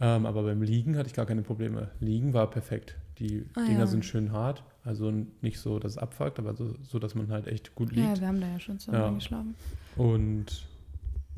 Ähm, 0.00 0.26
aber 0.26 0.42
beim 0.42 0.62
Liegen 0.62 0.96
hatte 0.96 1.08
ich 1.08 1.14
gar 1.14 1.26
keine 1.26 1.42
Probleme. 1.42 1.90
Liegen 2.00 2.32
war 2.32 2.50
perfekt. 2.50 2.96
Die 3.18 3.44
ah, 3.54 3.64
Dinger 3.66 3.80
ja. 3.80 3.86
sind 3.86 4.04
schön 4.04 4.32
hart, 4.32 4.64
also 4.84 5.12
nicht 5.42 5.60
so, 5.60 5.78
dass 5.78 5.92
es 5.92 5.98
abfuckt, 5.98 6.38
aber 6.38 6.54
so, 6.54 6.74
so, 6.82 6.98
dass 6.98 7.14
man 7.14 7.30
halt 7.30 7.46
echt 7.46 7.74
gut 7.74 7.92
liegt. 7.92 8.08
Ja, 8.08 8.20
wir 8.20 8.26
haben 8.26 8.40
da 8.40 8.48
ja 8.48 8.58
schon 8.58 8.78
zusammen 8.78 9.04
ja. 9.04 9.10
geschlafen. 9.10 9.54
Und 9.96 10.66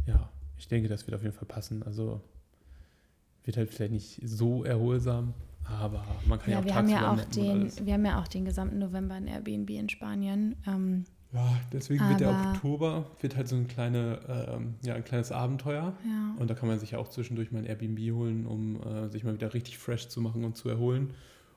ja, 0.07 0.31
ich 0.57 0.69
denke, 0.69 0.89
das 0.89 1.07
wird 1.07 1.17
auf 1.17 1.23
jeden 1.23 1.35
Fall 1.35 1.49
passen. 1.49 1.83
Also 1.83 2.21
wird 3.45 3.57
halt 3.57 3.71
vielleicht 3.71 3.93
nicht 3.93 4.21
so 4.25 4.65
erholsam, 4.65 5.35
aber 5.65 6.05
man 6.27 6.39
kann 6.39 6.53
ja, 6.53 6.57
ja 6.57 6.61
auch 6.61 6.65
wir 6.65 6.75
haben 6.75 6.89
ja 6.89 7.13
auch 7.13 7.25
den, 7.25 7.87
Wir 7.87 7.95
haben 7.95 8.05
ja 8.05 8.21
auch 8.21 8.29
den 8.29 8.45
gesamten 8.45 8.79
November 8.79 9.17
in 9.17 9.27
Airbnb 9.27 9.71
in 9.71 9.89
Spanien. 9.89 10.57
Ähm, 10.67 11.05
ja, 11.33 11.57
deswegen 11.73 12.09
wird 12.09 12.21
der 12.21 12.31
Oktober 12.31 13.11
wird 13.21 13.37
halt 13.37 13.49
so 13.49 13.57
ein, 13.57 13.67
kleine, 13.67 14.21
ähm, 14.29 14.75
ja, 14.85 14.95
ein 14.95 15.05
kleines 15.05 15.33
Abenteuer. 15.33 15.95
Ja. 16.07 16.35
Und 16.39 16.49
da 16.49 16.55
kann 16.55 16.69
man 16.69 16.79
sich 16.79 16.93
ja 16.93 16.99
auch 16.99 17.09
zwischendurch 17.09 17.51
mal 17.51 17.59
ein 17.59 17.67
Airbnb 17.67 17.99
holen, 18.13 18.47
um 18.47 18.81
äh, 18.81 19.09
sich 19.09 19.25
mal 19.25 19.35
wieder 19.35 19.53
richtig 19.53 19.79
fresh 19.79 20.09
zu 20.09 20.21
machen 20.21 20.45
und 20.45 20.57
zu 20.57 20.69
erholen. 20.69 21.11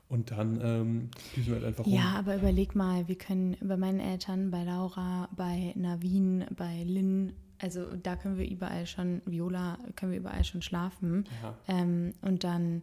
Und 0.08 0.30
dann 0.30 0.58
ähm, 0.62 1.10
düsen 1.36 1.48
wir 1.48 1.54
halt 1.56 1.66
einfach 1.66 1.84
rum. 1.84 1.92
Ja, 1.92 2.14
aber 2.18 2.36
überleg 2.36 2.74
mal, 2.74 3.06
wir 3.08 3.16
können 3.16 3.56
bei 3.62 3.76
meinen 3.76 4.00
Eltern, 4.00 4.50
bei 4.50 4.64
Laura, 4.64 5.28
bei 5.36 5.74
Navin, 5.76 6.46
bei 6.56 6.82
Lynn, 6.84 7.34
also 7.60 7.84
da 8.02 8.16
können 8.16 8.38
wir 8.38 8.48
überall 8.48 8.86
schon, 8.86 9.20
Viola, 9.26 9.78
können 9.96 10.12
wir 10.12 10.18
überall 10.18 10.44
schon 10.44 10.62
schlafen. 10.62 11.24
Ja. 11.42 11.54
Ähm, 11.68 12.14
und 12.22 12.42
dann 12.42 12.82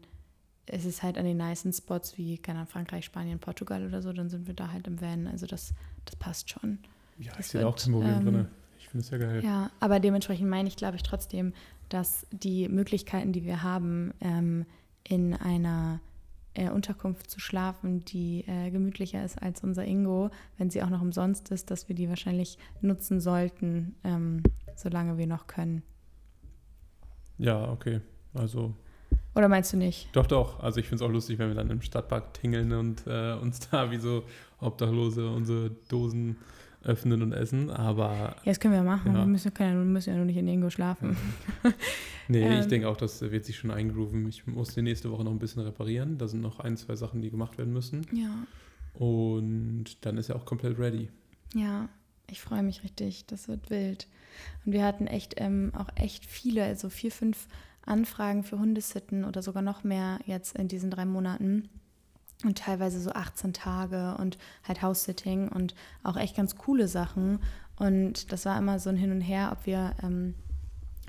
es 0.67 0.85
ist 0.85 1.03
halt 1.03 1.17
an 1.17 1.25
den 1.25 1.37
nicen 1.37 1.73
Spots 1.73 2.17
wie, 2.17 2.37
keine 2.37 2.59
Ahnung, 2.59 2.71
Frankreich, 2.71 3.05
Spanien, 3.05 3.39
Portugal 3.39 3.85
oder 3.85 4.01
so, 4.01 4.13
dann 4.13 4.29
sind 4.29 4.47
wir 4.47 4.53
da 4.53 4.71
halt 4.71 4.87
im 4.87 4.99
Van. 4.99 5.27
Also 5.27 5.45
das, 5.45 5.73
das 6.05 6.15
passt 6.15 6.49
schon. 6.49 6.79
Ja, 7.19 7.31
das 7.37 7.47
ich 7.47 7.51
sehe 7.51 7.67
auch 7.67 7.75
kein 7.75 7.91
Problem 7.91 8.13
ähm, 8.13 8.23
drin. 8.23 8.47
Ich 8.79 8.89
finde 8.89 9.03
es 9.03 9.09
ja 9.09 9.17
geil. 9.17 9.43
Ja, 9.43 9.71
aber 9.79 9.99
dementsprechend 9.99 10.49
meine 10.49 10.67
ich, 10.67 10.75
glaube 10.75 10.95
ich, 10.95 11.03
trotzdem, 11.03 11.53
dass 11.89 12.25
die 12.31 12.67
Möglichkeiten, 12.67 13.31
die 13.31 13.45
wir 13.45 13.63
haben, 13.63 14.13
ähm, 14.21 14.65
in 15.03 15.33
einer 15.35 15.99
äh, 16.55 16.69
Unterkunft 16.69 17.29
zu 17.29 17.39
schlafen, 17.39 18.03
die 18.05 18.43
äh, 18.47 18.71
gemütlicher 18.71 19.23
ist 19.23 19.41
als 19.41 19.63
unser 19.63 19.85
Ingo, 19.85 20.31
wenn 20.57 20.69
sie 20.69 20.81
auch 20.81 20.89
noch 20.89 21.01
umsonst 21.01 21.51
ist, 21.51 21.69
dass 21.69 21.87
wir 21.89 21.95
die 21.95 22.09
wahrscheinlich 22.09 22.57
nutzen 22.81 23.21
sollten, 23.21 23.95
ähm, 24.03 24.41
solange 24.75 25.17
wir 25.17 25.27
noch 25.27 25.47
können. 25.47 25.83
Ja, 27.37 27.69
okay. 27.71 28.01
Also 28.33 28.73
oder 29.35 29.49
meinst 29.49 29.73
du 29.73 29.77
nicht? 29.77 30.09
Doch, 30.13 30.27
doch. 30.27 30.59
Also 30.61 30.79
ich 30.79 30.87
finde 30.87 31.03
es 31.03 31.09
auch 31.09 31.13
lustig, 31.13 31.37
wenn 31.39 31.49
wir 31.49 31.55
dann 31.55 31.69
im 31.69 31.81
Stadtpark 31.81 32.33
tingeln 32.33 32.71
und 32.71 33.05
äh, 33.05 33.33
uns 33.33 33.69
da 33.69 33.91
wie 33.91 33.97
so 33.97 34.23
Obdachlose 34.59 35.29
unsere 35.29 35.71
Dosen 35.89 36.37
öffnen 36.85 37.21
und 37.21 37.33
essen. 37.33 37.69
Aber. 37.69 38.13
Ja, 38.13 38.35
das 38.45 38.59
können 38.59 38.73
wir 38.73 38.83
machen. 38.83 39.13
Ja. 39.13 39.19
Wir, 39.19 39.25
müssen, 39.25 39.53
können 39.53 39.77
wir 39.77 39.85
müssen 39.85 40.11
ja 40.11 40.15
nur 40.15 40.25
nicht 40.25 40.37
in 40.37 40.47
irgendwo 40.47 40.69
schlafen. 40.69 41.17
nee, 42.27 42.41
ähm, 42.41 42.59
ich 42.59 42.67
denke 42.67 42.87
auch, 42.87 42.97
das 42.97 43.21
wird 43.21 43.45
sich 43.45 43.57
schon 43.57 43.71
eingrooven. 43.71 44.27
Ich 44.27 44.45
muss 44.47 44.73
die 44.73 44.81
nächste 44.81 45.11
Woche 45.11 45.23
noch 45.23 45.31
ein 45.31 45.39
bisschen 45.39 45.63
reparieren. 45.63 46.17
Da 46.17 46.27
sind 46.27 46.41
noch 46.41 46.59
ein, 46.59 46.77
zwei 46.77 46.95
Sachen, 46.95 47.21
die 47.21 47.29
gemacht 47.29 47.57
werden 47.57 47.73
müssen. 47.73 48.05
Ja. 48.13 48.31
Und 48.93 50.05
dann 50.05 50.17
ist 50.17 50.29
er 50.29 50.37
auch 50.37 50.45
komplett 50.45 50.79
ready. 50.79 51.09
Ja, 51.53 51.89
ich 52.29 52.41
freue 52.41 52.63
mich 52.63 52.83
richtig. 52.83 53.25
Das 53.25 53.47
wird 53.47 53.69
wild. 53.69 54.07
Und 54.65 54.71
wir 54.71 54.83
hatten 54.83 55.07
echt 55.07 55.35
ähm, 55.37 55.71
auch 55.75 55.89
echt 55.95 56.25
viele, 56.25 56.63
also 56.63 56.89
vier, 56.89 57.11
fünf 57.11 57.47
Anfragen 57.85 58.43
für 58.43 58.59
Hundesitten 58.59 59.25
oder 59.25 59.41
sogar 59.41 59.61
noch 59.61 59.83
mehr 59.83 60.19
jetzt 60.25 60.57
in 60.57 60.67
diesen 60.67 60.91
drei 60.91 61.05
Monaten. 61.05 61.69
Und 62.43 62.57
teilweise 62.57 62.99
so 62.99 63.11
18 63.11 63.53
Tage 63.53 64.17
und 64.19 64.37
halt 64.67 64.81
House-Sitting 64.81 65.47
und 65.47 65.73
auch 66.03 66.17
echt 66.17 66.35
ganz 66.35 66.57
coole 66.57 66.87
Sachen. 66.87 67.39
Und 67.77 68.31
das 68.31 68.45
war 68.45 68.57
immer 68.57 68.77
so 68.77 68.89
ein 68.89 68.97
Hin 68.97 69.11
und 69.11 69.21
Her, 69.21 69.51
ob 69.53 69.65
wir 69.65 69.95
ähm, 70.03 70.35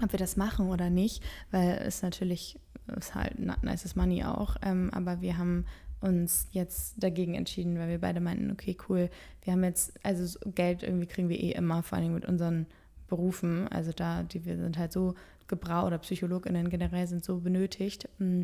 ob 0.02 0.12
wir 0.12 0.18
das 0.18 0.37
machen 0.37 0.68
oder 0.68 0.90
nicht, 0.90 1.23
weil 1.50 1.80
es 1.85 2.02
natürlich 2.02 2.59
ist 2.97 3.14
halt 3.14 3.38
nice 3.38 3.97
money 3.97 4.25
auch, 4.25 4.56
ähm, 4.62 4.90
aber 4.92 5.21
wir 5.21 5.38
haben 5.38 5.64
uns 6.00 6.49
jetzt 6.52 7.02
dagegen 7.02 7.35
entschieden, 7.35 7.78
weil 7.78 7.88
wir 7.88 8.00
beide 8.00 8.21
meinten, 8.21 8.50
okay, 8.50 8.76
cool, 8.88 9.11
wir 9.42 9.52
haben 9.52 9.64
jetzt, 9.64 9.99
also 10.04 10.38
Geld 10.54 10.83
irgendwie 10.83 11.06
kriegen 11.06 11.28
wir 11.28 11.40
eh 11.40 11.52
immer, 11.52 11.83
vor 11.83 11.99
allem 11.99 12.14
mit 12.14 12.26
unseren 12.26 12.66
Berufen, 13.09 13.69
also 13.69 13.93
da, 13.93 14.23
die 14.23 14.45
wir 14.45 14.57
sind 14.57 14.79
halt 14.79 14.93
so 14.93 15.15
gebraucht 15.49 15.87
oder 15.87 15.99
PsychologInnen 15.99 16.69
generell 16.71 17.07
sind 17.07 17.25
so 17.25 17.39
benötigt, 17.39 18.09
mm, 18.19 18.43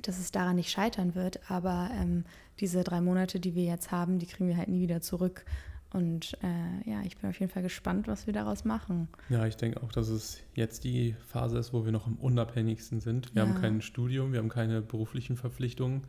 dass 0.00 0.18
es 0.18 0.32
daran 0.32 0.56
nicht 0.56 0.70
scheitern 0.70 1.14
wird, 1.14 1.50
aber 1.50 1.90
ähm, 1.92 2.24
diese 2.60 2.82
drei 2.82 3.00
Monate, 3.00 3.40
die 3.40 3.54
wir 3.54 3.64
jetzt 3.64 3.92
haben, 3.92 4.18
die 4.18 4.26
kriegen 4.26 4.48
wir 4.48 4.56
halt 4.56 4.68
nie 4.68 4.80
wieder 4.80 5.02
zurück 5.02 5.44
und 5.92 6.38
äh, 6.42 6.90
ja, 6.90 7.02
ich 7.02 7.18
bin 7.18 7.28
auf 7.28 7.38
jeden 7.38 7.52
Fall 7.52 7.62
gespannt, 7.62 8.08
was 8.08 8.26
wir 8.26 8.32
daraus 8.32 8.64
machen. 8.64 9.08
Ja, 9.28 9.46
ich 9.46 9.56
denke 9.56 9.82
auch, 9.82 9.92
dass 9.92 10.08
es 10.08 10.40
jetzt 10.54 10.84
die 10.84 11.14
Phase 11.26 11.58
ist, 11.58 11.72
wo 11.72 11.84
wir 11.84 11.92
noch 11.92 12.06
am 12.06 12.16
unabhängigsten 12.16 13.00
sind. 13.00 13.34
Wir 13.34 13.42
ja. 13.42 13.48
haben 13.48 13.60
kein 13.60 13.82
Studium, 13.82 14.32
wir 14.32 14.38
haben 14.38 14.48
keine 14.48 14.80
beruflichen 14.80 15.36
Verpflichtungen, 15.36 16.02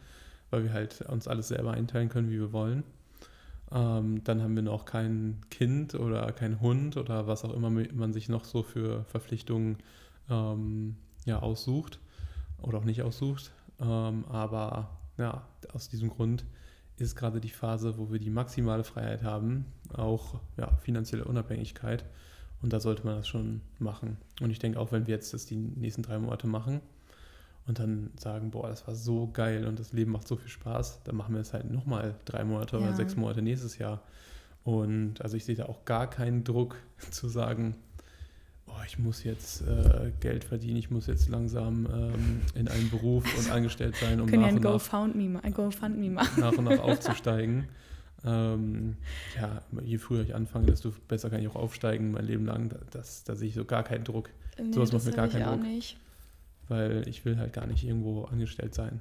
weil 0.51 0.63
wir 0.63 0.73
halt 0.73 1.01
uns 1.01 1.27
alles 1.27 1.49
selber 1.49 1.71
einteilen 1.71 2.07
können, 2.07 2.29
wie 2.29 2.39
wir 2.39 2.53
wollen. 2.53 2.83
Ähm, 3.73 4.23
dann 4.23 4.41
haben 4.41 4.55
wir 4.55 4.61
noch 4.61 4.85
kein 4.85 5.41
Kind 5.49 5.95
oder 5.95 6.31
kein 6.31 6.61
Hund 6.61 6.95
oder 6.95 7.25
was 7.25 7.43
auch 7.43 7.53
immer 7.53 7.71
man 7.71 8.13
sich 8.13 8.29
noch 8.29 8.45
so 8.45 8.61
für 8.61 9.03
Verpflichtungen 9.05 9.77
ähm, 10.29 10.95
ja, 11.25 11.39
aussucht 11.39 11.99
oder 12.61 12.77
auch 12.77 12.83
nicht 12.83 13.01
aussucht. 13.01 13.51
Ähm, 13.79 14.25
aber 14.29 14.91
ja, 15.17 15.47
aus 15.73 15.89
diesem 15.89 16.09
Grund 16.09 16.45
ist 16.97 17.15
gerade 17.15 17.41
die 17.41 17.49
Phase, 17.49 17.97
wo 17.97 18.11
wir 18.11 18.19
die 18.19 18.29
maximale 18.29 18.83
Freiheit 18.83 19.23
haben, 19.23 19.65
auch 19.91 20.39
ja, 20.57 20.67
finanzielle 20.77 21.25
Unabhängigkeit. 21.25 22.05
Und 22.61 22.71
da 22.71 22.79
sollte 22.79 23.05
man 23.05 23.17
das 23.17 23.27
schon 23.27 23.61
machen. 23.79 24.17
Und 24.39 24.51
ich 24.51 24.59
denke 24.59 24.79
auch, 24.79 24.91
wenn 24.91 25.07
wir 25.07 25.15
jetzt 25.15 25.33
das 25.33 25.47
die 25.47 25.57
nächsten 25.57 26.03
drei 26.03 26.17
Monate 26.19 26.47
machen 26.47 26.79
und 27.67 27.79
dann 27.79 28.11
sagen, 28.17 28.51
boah, 28.51 28.67
das 28.67 28.87
war 28.87 28.95
so 28.95 29.29
geil 29.31 29.65
und 29.65 29.79
das 29.79 29.93
Leben 29.93 30.11
macht 30.11 30.27
so 30.27 30.35
viel 30.35 30.49
Spaß, 30.49 31.03
dann 31.03 31.15
machen 31.15 31.33
wir 31.33 31.41
es 31.41 31.53
halt 31.53 31.71
nochmal 31.71 32.15
drei 32.25 32.43
Monate 32.43 32.77
ja. 32.77 32.83
oder 32.83 32.93
sechs 32.93 33.15
Monate 33.15 33.41
nächstes 33.41 33.77
Jahr. 33.77 34.01
Und 34.63 35.21
also 35.21 35.37
ich 35.37 35.45
sehe 35.45 35.55
da 35.55 35.65
auch 35.65 35.85
gar 35.85 36.09
keinen 36.09 36.43
Druck 36.43 36.75
zu 37.11 37.29
sagen, 37.29 37.75
oh, 38.67 38.83
ich 38.85 38.99
muss 38.99 39.23
jetzt 39.23 39.61
äh, 39.61 40.11
Geld 40.19 40.43
verdienen, 40.43 40.77
ich 40.77 40.91
muss 40.91 41.07
jetzt 41.07 41.29
langsam 41.29 41.87
ähm, 41.93 42.41
in 42.55 42.67
einen 42.67 42.89
Beruf 42.89 43.25
und 43.37 43.51
angestellt 43.51 43.95
sein, 43.95 44.19
um 44.19 44.29
nach, 44.29 44.33
ja 44.33 44.47
und 44.47 44.55
nach, 44.55 44.71
GoFundMe 44.71 46.09
machen. 46.09 46.41
nach 46.41 46.53
und 46.53 46.65
nach 46.65 46.79
aufzusteigen. 46.79 47.65
ähm, 48.25 48.97
ja, 49.39 49.61
je 49.83 49.97
früher 49.97 50.23
ich 50.23 50.35
anfange, 50.35 50.65
desto 50.65 50.93
besser 51.07 51.29
kann 51.29 51.41
ich 51.41 51.47
auch 51.47 51.55
aufsteigen 51.55 52.11
mein 52.11 52.25
Leben 52.25 52.45
lang. 52.45 52.73
Das, 52.91 53.23
da 53.23 53.35
sehe 53.35 53.49
ich 53.49 53.55
so 53.55 53.63
gar 53.63 53.83
keinen 53.83 54.03
Druck. 54.03 54.29
Nee, 54.57 54.71
Sowas 54.71 54.91
macht 54.91 55.05
mir 55.05 55.11
gar 55.13 55.27
keinen 55.29 55.45
Druck. 55.45 55.61
Nicht. 55.61 55.97
Weil 56.67 57.07
ich 57.07 57.25
will 57.25 57.37
halt 57.37 57.53
gar 57.53 57.67
nicht 57.67 57.83
irgendwo 57.83 58.23
angestellt 58.23 58.73
sein. 58.73 58.99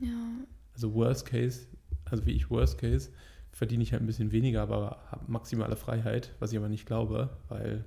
Ja. 0.00 0.30
Also 0.72 0.94
Worst 0.94 1.26
Case, 1.26 1.66
also 2.04 2.26
wie 2.26 2.32
ich 2.32 2.50
Worst 2.50 2.78
Case, 2.78 3.10
verdiene 3.52 3.82
ich 3.82 3.92
halt 3.92 4.02
ein 4.02 4.06
bisschen 4.06 4.32
weniger, 4.32 4.62
aber 4.62 4.98
habe 5.10 5.30
maximale 5.30 5.76
Freiheit, 5.76 6.32
was 6.40 6.52
ich 6.52 6.58
aber 6.58 6.68
nicht 6.68 6.86
glaube, 6.86 7.30
weil 7.48 7.84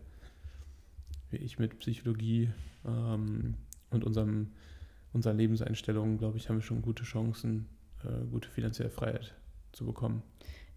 wie 1.30 1.38
ich 1.38 1.60
mit 1.60 1.80
Psychologie 1.80 2.50
ähm, 2.86 3.56
und 3.90 4.04
unserem, 4.06 4.52
unserer 5.12 5.34
Lebenseinstellung, 5.34 6.18
glaube 6.18 6.38
ich, 6.38 6.48
haben 6.48 6.58
wir 6.58 6.64
schon 6.64 6.82
gute 6.82 7.04
Chancen, 7.04 7.68
äh, 8.04 8.26
gute 8.32 8.50
finanzielle 8.50 8.90
Freiheit 8.90 9.34
zu 9.74 9.86
bekommen. 9.86 10.24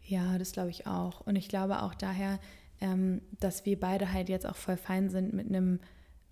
Ja, 0.03 0.39
das 0.39 0.53
glaube 0.53 0.71
ich 0.71 0.87
auch. 0.87 1.21
Und 1.21 1.37
ich 1.37 1.49
glaube 1.49 1.83
auch 1.83 1.95
daher, 1.95 2.41
ähm, 2.81 3.23
dass 3.39 3.67
wir 3.67 3.79
beide 3.79 4.13
halt 4.13 4.29
jetzt 4.29 4.47
auch 4.47 4.57
voll 4.57 4.77
fein 4.77 5.09
sind 5.09 5.33
mit 5.33 5.47
einem 5.47 5.79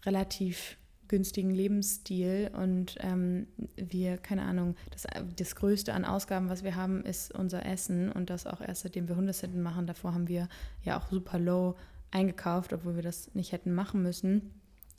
relativ 0.05 0.77
günstigen 1.09 1.51
Lebensstil 1.51 2.51
und 2.55 2.97
ähm, 3.01 3.47
wir, 3.77 4.19
keine 4.19 4.43
Ahnung, 4.43 4.77
das, 4.91 5.07
das 5.37 5.57
Größte 5.57 5.95
an 5.95 6.05
Ausgaben, 6.05 6.49
was 6.49 6.63
wir 6.63 6.77
haben, 6.77 7.03
ist 7.05 7.35
unser 7.35 7.65
Essen 7.67 8.13
und 8.13 8.31
das 8.31 8.47
auch 8.47 8.61
erst 8.61 8.83
seitdem 8.83 9.09
wir 9.09 9.17
Hundesitten 9.17 9.63
machen. 9.63 9.87
Davor 9.87 10.15
haben 10.15 10.29
wir 10.29 10.49
ja 10.83 10.99
auch 10.99 11.11
super 11.11 11.39
low 11.39 11.77
eingekauft, 12.11 12.73
obwohl 12.73 12.97
wir 12.97 13.03
das 13.03 13.35
nicht 13.35 13.53
hätten 13.53 13.75
machen 13.75 14.03
müssen. 14.03 14.53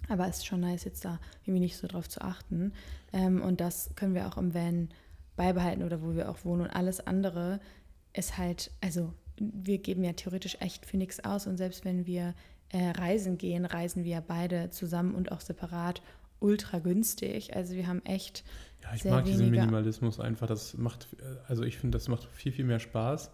Aber 0.07 0.27
es 0.27 0.37
ist 0.37 0.45
schon 0.45 0.61
nice, 0.61 0.85
jetzt 0.85 1.05
da 1.05 1.19
irgendwie 1.43 1.59
nicht 1.59 1.77
so 1.77 1.87
drauf 1.87 2.09
zu 2.09 2.21
achten. 2.21 2.73
Ähm, 3.13 3.41
und 3.41 3.61
das 3.61 3.91
können 3.95 4.15
wir 4.15 4.27
auch 4.27 4.37
im 4.37 4.53
Van 4.53 4.89
beibehalten 5.35 5.83
oder 5.83 6.01
wo 6.01 6.15
wir 6.15 6.29
auch 6.29 6.43
wohnen. 6.45 6.61
Und 6.61 6.69
alles 6.69 7.05
andere 7.05 7.59
ist 8.13 8.37
halt, 8.37 8.71
also 8.81 9.13
wir 9.37 9.77
geben 9.77 10.03
ja 10.03 10.13
theoretisch 10.13 10.57
echt 10.59 10.85
für 10.85 10.97
nichts 10.97 11.23
aus. 11.23 11.47
Und 11.47 11.57
selbst 11.57 11.85
wenn 11.85 12.05
wir 12.05 12.33
äh, 12.71 12.89
reisen 12.91 13.37
gehen, 13.37 13.65
reisen 13.65 14.03
wir 14.03 14.21
beide 14.21 14.69
zusammen 14.69 15.15
und 15.15 15.31
auch 15.31 15.41
separat 15.41 16.01
ultra 16.39 16.79
günstig. 16.79 17.55
Also 17.55 17.75
wir 17.75 17.87
haben 17.87 18.03
echt. 18.05 18.43
Ja, 18.83 18.93
ich 18.95 19.05
mag 19.05 19.25
diesen 19.25 19.49
Minimalismus 19.49 20.19
einfach. 20.19 20.47
Das 20.47 20.77
macht, 20.77 21.07
also 21.47 21.63
ich 21.63 21.77
finde, 21.77 21.97
das 21.97 22.07
macht 22.07 22.25
viel, 22.31 22.51
viel 22.51 22.65
mehr 22.65 22.79
Spaß, 22.79 23.31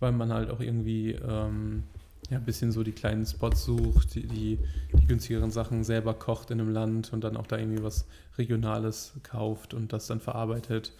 weil 0.00 0.12
man 0.12 0.32
halt 0.32 0.50
auch 0.50 0.60
irgendwie. 0.60 1.12
Ähm 1.12 1.84
ja, 2.30 2.38
ein 2.38 2.44
bisschen 2.44 2.72
so 2.72 2.82
die 2.82 2.92
kleinen 2.92 3.26
Spots 3.26 3.64
sucht, 3.64 4.14
die, 4.14 4.26
die, 4.26 4.58
die, 4.92 5.06
günstigeren 5.06 5.50
Sachen 5.50 5.84
selber 5.84 6.14
kocht 6.14 6.50
in 6.50 6.60
einem 6.60 6.70
Land 6.70 7.12
und 7.12 7.24
dann 7.24 7.36
auch 7.36 7.46
da 7.46 7.58
irgendwie 7.58 7.82
was 7.82 8.06
Regionales 8.38 9.12
kauft 9.22 9.74
und 9.74 9.92
das 9.92 10.06
dann 10.06 10.20
verarbeitet. 10.20 10.92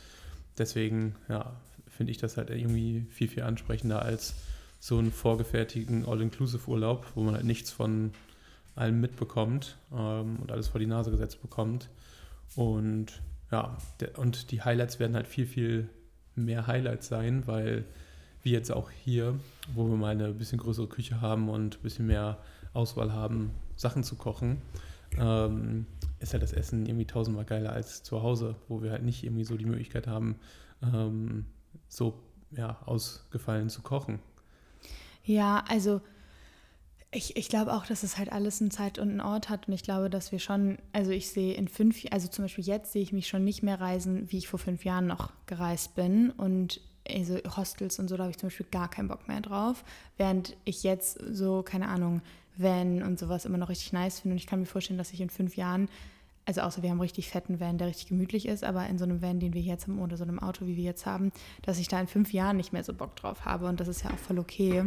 Deswegen, 0.59 1.15
ja, 1.29 1.53
finde 1.89 2.11
ich 2.11 2.19
das 2.19 2.37
halt 2.37 2.51
irgendwie 2.51 3.07
viel, 3.11 3.29
viel 3.29 3.45
ansprechender 3.45 4.03
als 4.03 4.35
so 4.83 4.99
einen 4.99 5.13
vorgefertigten 5.13 6.05
All-Inclusive-Urlaub, 6.05 7.07
wo 7.15 7.23
man 7.23 7.37
halt 7.37 7.45
nichts 7.45 7.71
von 7.71 8.11
allem 8.75 9.01
mitbekommt 9.01 9.77
ähm, 9.93 10.41
und 10.41 10.51
alles 10.51 10.67
vor 10.67 10.81
die 10.81 10.89
Nase 10.89 11.13
gesetzt 11.13 11.41
bekommt. 11.41 11.89
Und 12.57 13.23
ja, 13.53 13.79
der, 14.01 14.19
und 14.19 14.51
die 14.51 14.63
Highlights 14.63 14.99
werden 14.99 15.15
halt 15.15 15.29
viel, 15.29 15.47
viel 15.47 15.89
mehr 16.35 16.67
Highlights 16.67 17.07
sein, 17.07 17.47
weil 17.47 17.85
wie 18.43 18.51
jetzt 18.51 18.73
auch 18.73 18.91
hier, 18.91 19.39
wo 19.73 19.89
wir 19.89 19.97
mal 19.97 20.11
eine 20.11 20.33
bisschen 20.33 20.59
größere 20.59 20.89
Küche 20.89 21.21
haben 21.21 21.49
und 21.49 21.77
ein 21.77 21.83
bisschen 21.83 22.09
mehr 22.09 22.39
Auswahl 22.73 23.13
haben, 23.13 23.53
Sachen 23.77 24.03
zu 24.03 24.17
kochen, 24.17 24.63
ähm, 25.17 25.87
ist 26.19 26.33
halt 26.33 26.43
das 26.43 26.53
Essen 26.53 26.87
irgendwie 26.87 27.07
tausendmal 27.07 27.45
geiler 27.45 27.73
als 27.73 28.03
zu 28.03 28.21
Hause, 28.25 28.57
wo 28.67 28.83
wir 28.83 28.91
halt 28.91 29.05
nicht 29.05 29.23
irgendwie 29.23 29.45
so 29.45 29.57
die 29.57 29.65
Möglichkeit 29.65 30.09
haben, 30.09 30.41
ähm, 30.83 31.47
so 31.87 32.19
ja, 32.51 32.81
ausgefallen 32.85 33.69
zu 33.69 33.83
kochen. 33.83 34.19
Ja, 35.25 35.65
also 35.69 36.01
ich, 37.11 37.37
ich 37.37 37.49
glaube 37.49 37.75
auch, 37.75 37.85
dass 37.87 38.03
es 38.03 38.17
halt 38.17 38.33
alles 38.33 38.61
eine 38.61 38.71
Zeit 38.71 38.99
und 38.99 39.11
einen 39.11 39.21
Ort 39.21 39.51
hat 39.51 39.69
und 39.69 39.75
ich 39.75 39.83
glaube, 39.83 40.09
dass 40.09 40.33
wir 40.33 40.39
schon, 40.39 40.79
also 40.93 41.11
ich 41.11 41.29
sehe 41.29 41.55
in 41.55 41.69
fünf, 41.69 42.03
also 42.11 42.29
zum 42.29 42.45
Beispiel 42.45 42.65
jetzt 42.65 42.93
sehe 42.93 43.03
ich 43.03 43.13
mich 43.13 43.29
schon 43.29 43.45
nicht 43.45 43.63
mehr 43.63 43.81
reisen, 43.81 44.31
wie 44.33 44.39
ich 44.39 44.49
vor 44.49 44.59
fünf 44.59 44.85
Jahren 44.85 45.07
noch 45.07 45.31
gereist 45.47 45.95
bin 45.95 46.31
und 46.31 46.81
also 47.09 47.39
Hostels 47.57 47.99
und 47.99 48.09
so, 48.09 48.17
da 48.17 48.25
habe 48.25 48.31
ich 48.31 48.39
zum 48.39 48.49
Beispiel 48.49 48.67
gar 48.71 48.89
keinen 48.89 49.09
Bock 49.09 49.29
mehr 49.29 49.41
drauf. 49.41 49.85
Während 50.17 50.57
ich 50.65 50.83
jetzt 50.83 51.19
so, 51.31 51.63
keine 51.63 51.89
Ahnung, 51.89 52.23
Van 52.57 53.03
und 53.03 53.19
sowas 53.19 53.45
immer 53.45 53.59
noch 53.59 53.69
richtig 53.69 53.93
nice 53.93 54.21
finde. 54.21 54.35
Und 54.35 54.39
ich 54.39 54.47
kann 54.47 54.61
mir 54.61 54.67
vorstellen, 54.67 54.99
dass 54.99 55.13
ich 55.13 55.21
in 55.21 55.31
fünf 55.31 55.57
Jahren, 55.57 55.89
also 56.45 56.61
außer 56.61 56.83
wir 56.83 56.91
haben 56.91 56.99
einen 56.99 57.03
richtig 57.03 57.29
fetten 57.29 57.61
Van, 57.61 57.79
der 57.79 57.89
richtig 57.89 58.09
gemütlich 58.09 58.47
ist, 58.47 58.63
aber 58.65 58.87
in 58.87 58.99
so 58.99 59.05
einem 59.05 59.23
Van, 59.23 59.41
den 59.41 59.55
wir 59.55 59.63
jetzt 59.63 59.87
haben, 59.87 59.99
oder 59.99 60.17
so 60.17 60.25
einem 60.25 60.39
Auto, 60.39 60.67
wie 60.67 60.77
wir 60.77 60.85
jetzt 60.85 61.07
haben, 61.07 61.33
dass 61.63 61.79
ich 61.79 61.89
da 61.89 62.01
in 62.01 62.07
fünf 62.07 62.33
Jahren 62.33 62.57
nicht 62.57 62.73
mehr 62.73 62.85
so 62.85 62.95
Bock 62.95 63.17
drauf 63.17 63.45
habe. 63.45 63.67
Und 63.67 63.81
das 63.81 63.89
ist 63.89 64.05
ja 64.05 64.11
auch 64.11 64.19
voll 64.19 64.39
okay. 64.39 64.85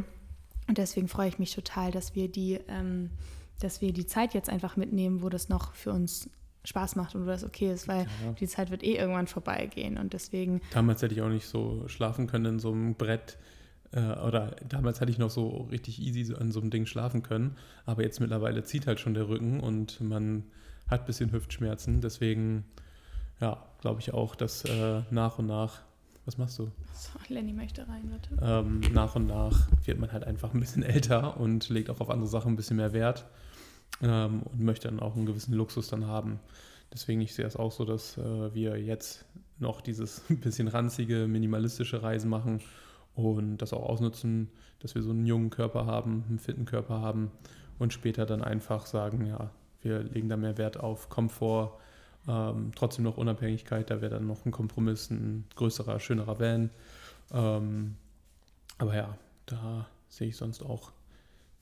Und 0.67 0.77
deswegen 0.77 1.07
freue 1.07 1.29
ich 1.29 1.39
mich 1.39 1.53
total, 1.53 1.91
dass 1.91 2.15
wir 2.15 2.29
die, 2.29 2.59
ähm, 2.67 3.11
dass 3.59 3.81
wir 3.81 3.93
die 3.93 4.05
Zeit 4.05 4.33
jetzt 4.33 4.49
einfach 4.49 4.77
mitnehmen, 4.77 5.21
wo 5.21 5.29
das 5.29 5.49
noch 5.49 5.73
für 5.73 5.91
uns 5.91 6.29
Spaß 6.63 6.95
macht 6.95 7.15
und 7.15 7.23
wo 7.23 7.27
das 7.27 7.43
okay 7.43 7.71
ist, 7.71 7.87
weil 7.87 8.03
ja. 8.03 8.31
die 8.39 8.47
Zeit 8.47 8.71
wird 8.71 8.83
eh 8.83 8.95
irgendwann 8.95 9.27
vorbeigehen 9.27 9.97
und 9.97 10.13
deswegen. 10.13 10.61
Damals 10.71 11.01
hätte 11.01 11.13
ich 11.13 11.21
auch 11.21 11.29
nicht 11.29 11.47
so 11.47 11.87
schlafen 11.87 12.27
können 12.27 12.45
in 12.45 12.59
so 12.59 12.71
einem 12.71 12.95
Brett 12.95 13.37
äh, 13.91 13.99
oder 13.99 14.55
damals 14.67 15.01
hatte 15.01 15.11
ich 15.11 15.17
noch 15.17 15.29
so 15.29 15.67
richtig 15.71 16.01
easy 16.01 16.33
an 16.33 16.51
so 16.51 16.59
einem 16.59 16.71
Ding 16.71 16.85
schlafen 16.85 17.23
können, 17.23 17.55
aber 17.85 18.03
jetzt 18.03 18.19
mittlerweile 18.19 18.63
zieht 18.63 18.87
halt 18.87 18.99
schon 18.99 19.13
der 19.13 19.27
Rücken 19.27 19.59
und 19.59 20.01
man 20.01 20.43
hat 20.89 21.01
ein 21.01 21.05
bisschen 21.05 21.31
Hüftschmerzen, 21.31 22.01
deswegen 22.01 22.65
ja, 23.41 23.63
glaube 23.81 23.99
ich 23.99 24.13
auch, 24.13 24.35
dass 24.35 24.65
äh, 24.65 25.01
nach 25.11 25.39
und 25.39 25.47
nach 25.47 25.81
was 26.25 26.37
machst 26.37 26.57
du? 26.59 26.71
So, 26.93 27.19
Lenny 27.29 27.53
möchte 27.53 27.87
rein, 27.87 28.09
warte. 28.09 28.29
Ähm, 28.67 28.81
nach 28.93 29.15
und 29.15 29.27
nach 29.27 29.67
wird 29.85 29.99
man 29.99 30.11
halt 30.11 30.23
einfach 30.23 30.53
ein 30.53 30.59
bisschen 30.59 30.83
älter 30.83 31.39
und 31.39 31.69
legt 31.69 31.89
auch 31.89 32.01
auf 32.01 32.09
andere 32.09 32.27
Sachen 32.27 32.53
ein 32.53 32.55
bisschen 32.55 32.77
mehr 32.77 32.93
Wert 32.93 33.25
ähm, 34.01 34.41
und 34.43 34.59
möchte 34.59 34.87
dann 34.87 34.99
auch 34.99 35.15
einen 35.15 35.25
gewissen 35.25 35.53
Luxus 35.53 35.87
dann 35.87 36.07
haben. 36.07 36.39
Deswegen 36.93 37.21
ich 37.21 37.33
sehe 37.35 37.45
es 37.45 37.55
auch 37.55 37.71
so, 37.71 37.85
dass 37.85 38.17
äh, 38.17 38.53
wir 38.53 38.81
jetzt 38.81 39.25
noch 39.59 39.81
dieses 39.81 40.21
bisschen 40.29 40.67
ranzige, 40.67 41.27
minimalistische 41.27 42.01
Reisen 42.01 42.29
machen 42.29 42.61
und 43.13 43.57
das 43.57 43.73
auch 43.73 43.83
ausnutzen, 43.83 44.49
dass 44.79 44.95
wir 44.95 45.01
so 45.01 45.11
einen 45.11 45.25
jungen 45.25 45.49
Körper 45.49 45.85
haben, 45.85 46.25
einen 46.27 46.39
fitten 46.39 46.65
Körper 46.65 47.01
haben 47.01 47.31
und 47.79 47.93
später 47.93 48.25
dann 48.25 48.43
einfach 48.43 48.85
sagen, 48.85 49.25
ja, 49.25 49.51
wir 49.81 49.99
legen 50.03 50.29
da 50.29 50.37
mehr 50.37 50.57
Wert 50.57 50.77
auf 50.77 51.09
Komfort, 51.09 51.77
ähm, 52.27 52.71
trotzdem 52.75 53.03
noch 53.03 53.17
Unabhängigkeit, 53.17 53.89
da 53.89 54.01
wäre 54.01 54.15
dann 54.15 54.27
noch 54.27 54.45
ein 54.45 54.51
Kompromiss, 54.51 55.09
ein 55.09 55.45
größerer, 55.55 55.99
schönerer 55.99 56.39
Van. 56.39 56.69
Ähm, 57.31 57.95
aber 58.77 58.95
ja, 58.95 59.17
da 59.45 59.87
sehe 60.09 60.29
ich 60.29 60.37
sonst 60.37 60.63
auch 60.63 60.91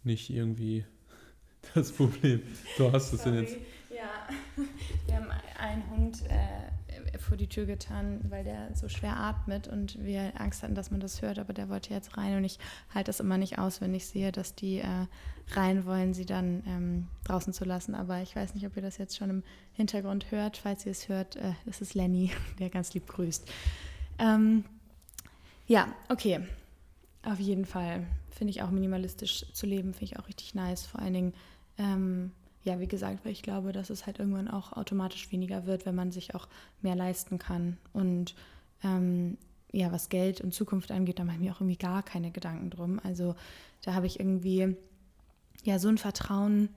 nicht 0.03 0.29
irgendwie 0.29 0.85
das 1.73 1.91
Problem. 1.91 2.41
Du 2.77 2.91
hast 2.91 3.13
es 3.13 3.23
denn 3.23 3.35
jetzt. 3.35 3.57
Ja, 3.89 4.27
wir 5.05 5.15
haben 5.15 5.29
einen 5.59 5.89
Hund 5.89 6.23
äh, 6.29 6.72
vor 7.19 7.37
die 7.37 7.47
Tür 7.47 7.65
getan, 7.65 8.21
weil 8.29 8.43
der 8.43 8.75
so 8.75 8.89
schwer 8.89 9.17
atmet 9.17 9.67
und 9.67 10.03
wir 10.03 10.33
Angst 10.39 10.63
hatten, 10.63 10.75
dass 10.75 10.91
man 10.91 10.99
das 10.99 11.21
hört, 11.21 11.39
aber 11.39 11.53
der 11.53 11.69
wollte 11.69 11.93
jetzt 11.93 12.17
rein 12.17 12.37
und 12.37 12.43
ich 12.43 12.59
halte 12.93 13.09
das 13.09 13.19
immer 13.19 13.37
nicht 13.37 13.59
aus, 13.59 13.81
wenn 13.81 13.93
ich 13.93 14.07
sehe, 14.07 14.31
dass 14.31 14.55
die 14.55 14.79
äh, 14.79 15.07
rein 15.51 15.85
wollen, 15.85 16.13
sie 16.13 16.25
dann 16.25 16.63
ähm, 16.67 17.07
draußen 17.25 17.53
zu 17.53 17.65
lassen. 17.65 17.95
Aber 17.95 18.21
ich 18.21 18.35
weiß 18.35 18.55
nicht, 18.55 18.65
ob 18.65 18.75
ihr 18.75 18.81
das 18.81 18.97
jetzt 18.97 19.17
schon 19.17 19.29
im 19.29 19.43
Hintergrund 19.73 20.31
hört. 20.31 20.57
Falls 20.57 20.85
ihr 20.85 20.91
es 20.91 21.09
hört, 21.09 21.35
äh, 21.35 21.53
das 21.65 21.81
ist 21.81 21.93
Lenny, 21.93 22.31
der 22.59 22.69
ganz 22.69 22.93
lieb 22.93 23.07
grüßt. 23.07 23.49
Ähm, 24.19 24.65
ja, 25.67 25.87
okay. 26.09 26.41
Auf 27.23 27.39
jeden 27.39 27.65
Fall 27.65 28.05
finde 28.31 28.51
ich 28.51 28.61
auch 28.61 28.69
minimalistisch 28.69 29.45
zu 29.53 29.65
leben, 29.65 29.93
finde 29.93 30.05
ich 30.05 30.19
auch 30.19 30.27
richtig 30.27 30.55
nice. 30.55 30.85
Vor 30.85 31.01
allen 31.01 31.13
Dingen, 31.13 31.33
ähm, 31.77 32.31
ja, 32.63 32.79
wie 32.79 32.87
gesagt, 32.87 33.25
weil 33.25 33.31
ich 33.31 33.43
glaube, 33.43 33.71
dass 33.71 33.89
es 33.89 34.05
halt 34.05 34.19
irgendwann 34.19 34.47
auch 34.47 34.73
automatisch 34.73 35.31
weniger 35.31 35.65
wird, 35.65 35.85
wenn 35.85 35.95
man 35.95 36.11
sich 36.11 36.33
auch 36.33 36.47
mehr 36.81 36.95
leisten 36.95 37.37
kann. 37.37 37.77
Und 37.91 38.35
ähm, 38.83 39.37
ja, 39.71 39.91
was 39.91 40.09
Geld 40.09 40.39
und 40.39 40.53
Zukunft 40.53 40.91
angeht, 40.91 41.19
da 41.19 41.25
mache 41.25 41.35
ich 41.35 41.41
mir 41.41 41.51
auch 41.51 41.59
irgendwie 41.59 41.77
gar 41.77 42.03
keine 42.03 42.31
Gedanken 42.31 42.69
drum. 42.69 42.99
Also 43.03 43.35
da 43.81 43.93
habe 43.93 44.07
ich 44.07 44.19
irgendwie 44.19 44.75
ja 45.63 45.79
so 45.79 45.89
ein 45.89 45.97
Vertrauen 45.97 46.69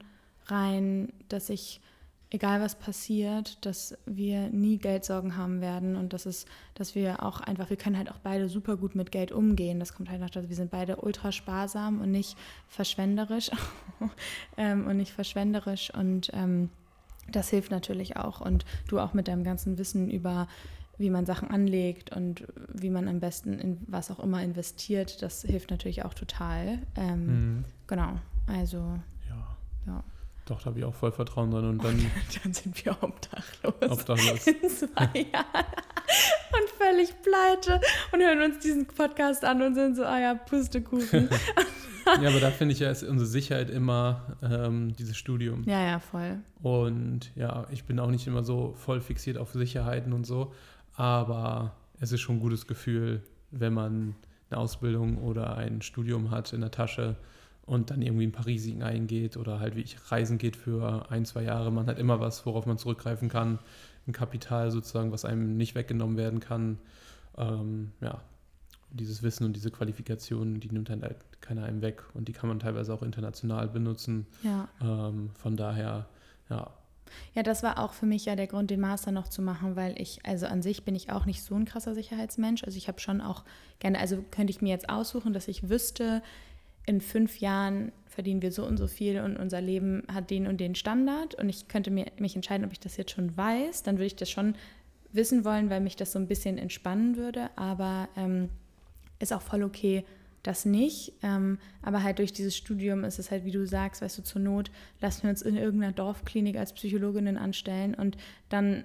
rein, 0.47 1.13
dass 1.29 1.51
ich 1.51 1.81
egal 2.31 2.61
was 2.61 2.75
passiert, 2.75 3.65
dass 3.65 3.97
wir 4.05 4.49
nie 4.51 4.79
Geldsorgen 4.79 5.37
haben 5.37 5.61
werden 5.61 5.97
und 5.97 6.13
dass 6.13 6.27
es, 6.27 6.47
dass 6.75 6.95
wir 6.95 7.23
auch 7.23 7.41
einfach, 7.41 7.71
wir 7.71 7.77
können 7.77 7.97
halt 7.97 8.11
auch 8.11 8.19
beide 8.19 8.49
super 8.49 8.77
gut 8.77 8.95
mit 8.95 9.13
Geld 9.13 9.33
umgehen. 9.33 9.79
Das 9.79 9.95
kommt 9.95 10.11
halt 10.11 10.21
noch 10.21 10.31
dazu, 10.31 10.49
wir 10.49 10.57
sind 10.57 10.71
beide 10.71 10.97
ultra 10.97 11.31
sparsam 11.33 12.01
und 12.01 12.11
nicht 12.11 12.37
verschwenderisch 12.69 13.51
ähm, 14.57 14.87
und 14.87 14.97
nicht 14.97 15.13
verschwenderisch 15.13 15.93
und 15.95 16.31
ähm, 16.35 16.71
das 17.31 17.49
hilft 17.51 17.71
natürlich 17.71 18.17
auch 18.17 18.41
und 18.41 18.65
du 18.89 19.01
auch 19.01 19.13
mit 19.13 19.29
deinem 19.29 19.45
ganzen 19.45 19.79
Wissen 19.79 20.11
über 20.11 20.47
wie 20.99 21.11
man 21.11 21.27
Sachen 21.27 21.51
anlegt 21.51 22.15
und 22.17 22.47
wie 22.73 22.91
man 22.91 23.07
am 23.07 23.21
besten 23.21 23.59
in 23.59 23.79
was 23.87 24.11
auch 24.11 24.19
immer 24.19 24.43
investiert, 24.43 25.21
das 25.23 25.43
hilft 25.43 25.71
natürlich 25.71 26.05
auch 26.05 26.15
total. 26.15 26.79
Ähm, 26.97 27.27
mhm. 27.27 27.65
Genau, 27.87 28.19
also 28.47 28.99
ja. 29.29 29.57
ja. 29.87 30.05
Doch, 30.47 30.61
da 30.61 30.67
habe 30.67 30.79
ich 30.79 30.85
auch 30.85 30.95
voll 30.95 31.11
Vertrauen 31.11 31.51
drin. 31.51 31.65
Und 31.65 31.85
dann, 31.85 31.99
dann 32.43 32.53
sind 32.53 32.85
wir 32.85 32.97
obdachlos. 33.03 33.75
Obdachlos. 33.81 34.47
In 34.47 34.71
zwei 34.71 35.27
Jahren. 35.33 35.67
Und 36.53 36.71
völlig 36.79 37.11
pleite. 37.21 37.81
Und 38.13 38.21
hören 38.21 38.43
uns 38.43 38.61
diesen 38.61 38.87
Podcast 38.87 39.45
an 39.45 39.61
und 39.61 39.75
sind 39.75 39.97
so, 39.97 40.05
ah 40.05 40.21
ja, 40.21 40.35
Pustekuchen. 40.35 41.29
ja, 42.23 42.29
aber 42.29 42.39
da 42.39 42.53
finde 42.53 42.75
ich 42.75 42.79
ja, 42.79 42.91
ist 42.91 43.03
unsere 43.03 43.29
Sicherheit 43.29 43.71
immer 43.71 44.37
ähm, 44.41 44.95
dieses 44.97 45.17
Studium. 45.17 45.65
Ja, 45.67 45.85
ja, 45.85 45.99
voll. 45.99 46.39
Und 46.63 47.33
ja, 47.35 47.67
ich 47.73 47.85
bin 47.85 47.99
auch 47.99 48.11
nicht 48.11 48.29
immer 48.29 48.45
so 48.45 48.75
voll 48.77 49.01
fixiert 49.01 49.39
auf 49.39 49.51
Sicherheiten 49.51 50.13
und 50.13 50.27
so. 50.27 50.53
Aber 50.95 51.75
es 52.01 52.13
ist 52.13 52.21
schon 52.21 52.37
ein 52.37 52.41
gutes 52.41 52.69
Gefühl, 52.69 53.21
wenn 53.51 53.75
man 53.75 54.15
eine 54.51 54.61
Ausbildung 54.61 55.19
oder 55.19 55.57
ein 55.57 55.83
Studium 55.83 56.31
hat 56.31 56.53
in 56.53 56.61
der 56.61 56.71
Tasche 56.71 57.17
und 57.67 57.91
dann 57.91 58.01
irgendwie 58.01 58.27
ein 58.27 58.33
paar 58.33 58.47
Risiken 58.47 58.83
eingeht 58.83 59.37
oder 59.37 59.59
halt 59.61 59.77
wie 59.77 59.81
ich 59.83 59.97
reisen 60.11 60.39
geht 60.39 60.57
für 60.57 61.11
ein, 61.11 61.25
zwei 61.25 61.43
Jahre. 61.43 61.73
Man 61.73 61.87
hat 61.87 61.99
immer 61.99 62.21
was, 62.21 62.47
worauf 62.47 62.65
man 62.65 62.79
zurückgreifen 62.79 63.29
kann. 63.29 63.59
Ein 64.07 64.13
Kapital 64.13 64.71
sozusagen, 64.71 65.11
was 65.11 65.25
einem 65.25 65.57
nicht 65.57 65.75
weggenommen 65.75 66.17
werden 66.17 66.39
kann. 66.39 66.79
Ähm, 67.37 67.91
ja, 68.01 68.23
dieses 68.91 69.23
Wissen 69.25 69.45
und 69.45 69.55
diese 69.55 69.73
Qualifikationen, 69.73 70.61
die 70.61 70.71
nimmt 70.71 70.89
dann 70.89 71.03
halt 71.03 71.17
keiner 71.41 71.65
einem 71.65 71.83
weg 71.83 72.05
und 72.15 72.29
die 72.29 72.33
kann 72.33 72.49
man 72.49 72.61
teilweise 72.61 72.95
auch 72.95 73.03
international 73.03 73.69
benutzen. 73.69 74.27
Ja. 74.43 74.69
Ähm, 74.81 75.31
von 75.35 75.57
daher, 75.57 76.07
ja. 76.49 76.71
Ja, 77.35 77.43
das 77.43 77.63
war 77.63 77.79
auch 77.79 77.93
für 77.93 78.07
mich 78.07 78.25
ja 78.25 78.37
der 78.37 78.47
Grund, 78.47 78.71
den 78.71 78.81
Master 78.81 79.13
noch 79.13 79.29
zu 79.29 79.43
machen, 79.43 79.77
weil 79.77 80.01
ich, 80.01 80.25
also 80.25 80.47
an 80.47 80.63
sich 80.63 80.85
bin 80.85 80.95
ich 80.95 81.11
auch 81.11 81.25
nicht 81.25 81.43
so 81.43 81.55
ein 81.55 81.65
krasser 81.65 81.95
Sicherheitsmensch. 81.95 82.65
Also 82.65 82.79
ich 82.79 82.89
habe 82.89 83.01
schon 83.01 83.21
auch 83.21 83.45
gerne, 83.79 83.99
also 83.99 84.25
könnte 84.31 84.51
ich 84.51 84.61
mir 84.61 84.71
jetzt 84.71 84.89
aussuchen, 84.89 85.33
dass 85.33 85.49
ich 85.49 85.69
wüsste, 85.69 86.23
in 86.87 87.01
fünf 87.01 87.39
Jahren 87.41 87.93
verdienen 88.07 88.41
wir 88.41 88.53
so 88.53 88.65
und 88.65 88.79
so 88.79 88.87
viel 88.87 89.21
und 89.21 89.37
unser 89.37 89.61
Leben 89.61 90.05
hat 90.11 90.31
den 90.31 90.47
und 90.47 90.59
den 90.59 90.75
Standard. 90.75 91.35
Und 91.35 91.49
ich 91.49 91.69
könnte 91.69 91.91
mir, 91.91 92.07
mich 92.19 92.35
entscheiden, 92.35 92.65
ob 92.65 92.73
ich 92.73 92.81
das 92.81 92.97
jetzt 92.97 93.11
schon 93.11 93.37
weiß, 93.37 93.83
dann 93.83 93.97
würde 93.97 94.07
ich 94.07 94.17
das 94.17 94.31
schon 94.31 94.55
wissen 95.13 95.45
wollen, 95.45 95.69
weil 95.69 95.81
mich 95.81 95.97
das 95.97 96.13
so 96.13 96.19
ein 96.19 96.29
bisschen 96.29 96.59
entspannen 96.59 97.17
würde, 97.17 97.51
aber 97.57 98.09
ähm, 98.17 98.49
ist 99.19 99.33
auch 99.33 99.43
voll 99.43 99.63
okay, 99.63 100.05
das 100.43 100.65
nicht. 100.65 101.13
Ähm, 101.23 101.59
aber 101.83 102.03
halt 102.03 102.19
durch 102.19 102.33
dieses 102.33 102.57
Studium 102.57 103.05
ist 103.05 103.19
es 103.19 103.31
halt, 103.31 103.45
wie 103.45 103.51
du 103.51 103.67
sagst, 103.67 104.01
weißt 104.01 104.19
du, 104.19 104.23
zur 104.23 104.41
Not 104.41 104.71
lassen 105.01 105.25
wir 105.25 105.31
uns 105.31 105.43
in 105.43 105.57
irgendeiner 105.57 105.93
Dorfklinik 105.93 106.57
als 106.57 106.73
Psychologinnen 106.73 107.37
anstellen 107.37 107.95
und 107.95 108.17
dann 108.49 108.85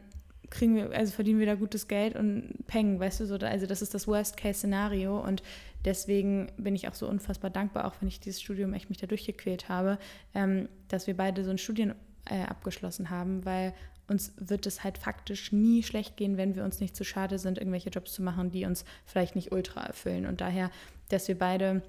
kriegen 0.50 0.76
wir, 0.76 0.92
also 0.92 1.14
verdienen 1.14 1.40
wir 1.40 1.46
da 1.46 1.56
gutes 1.56 1.88
Geld 1.88 2.16
und 2.16 2.56
peng, 2.68 3.00
weißt 3.00 3.22
du, 3.22 3.26
so, 3.26 3.36
also 3.38 3.66
das 3.66 3.82
ist 3.82 3.94
das 3.94 4.08
Worst-Case-Szenario 4.08 5.18
und 5.20 5.42
deswegen 5.86 6.52
bin 6.58 6.76
ich 6.76 6.88
auch 6.88 6.94
so 6.94 7.08
unfassbar 7.08 7.50
dankbar, 7.50 7.86
auch 7.86 7.96
wenn 8.00 8.08
ich 8.08 8.20
dieses 8.20 8.42
Studium 8.42 8.74
echt 8.74 8.90
mich 8.90 9.00
da 9.00 9.08
durchgequält 9.08 9.70
habe, 9.70 9.98
ähm, 10.34 10.70
dass 10.88 11.08
wir 11.08 11.18
beide 11.18 11.44
so 11.44 11.52
ein 11.52 11.58
Studien 11.58 11.96
äh, 12.26 12.44
abgeschlossen 12.44 13.10
haben, 13.10 13.46
weil 13.46 13.74
uns 14.08 14.34
wird 14.38 14.66
es 14.66 14.84
halt 14.84 14.98
faktisch 14.98 15.52
nie 15.52 15.84
schlecht 15.84 16.18
gehen, 16.18 16.38
wenn 16.38 16.56
wir 16.56 16.64
uns 16.64 16.80
nicht 16.80 16.96
zu 16.96 17.04
schade 17.04 17.40
sind, 17.40 17.58
irgendwelche 17.58 17.90
Jobs 17.90 18.14
zu 18.14 18.22
machen, 18.22 18.52
die 18.52 18.66
uns 18.66 18.84
vielleicht 19.06 19.36
nicht 19.36 19.52
ultra 19.52 19.82
erfüllen. 19.82 20.26
Und 20.26 20.42
daher, 20.42 20.70
dass 21.10 21.28
wir 21.28 21.38
beide 21.38 21.82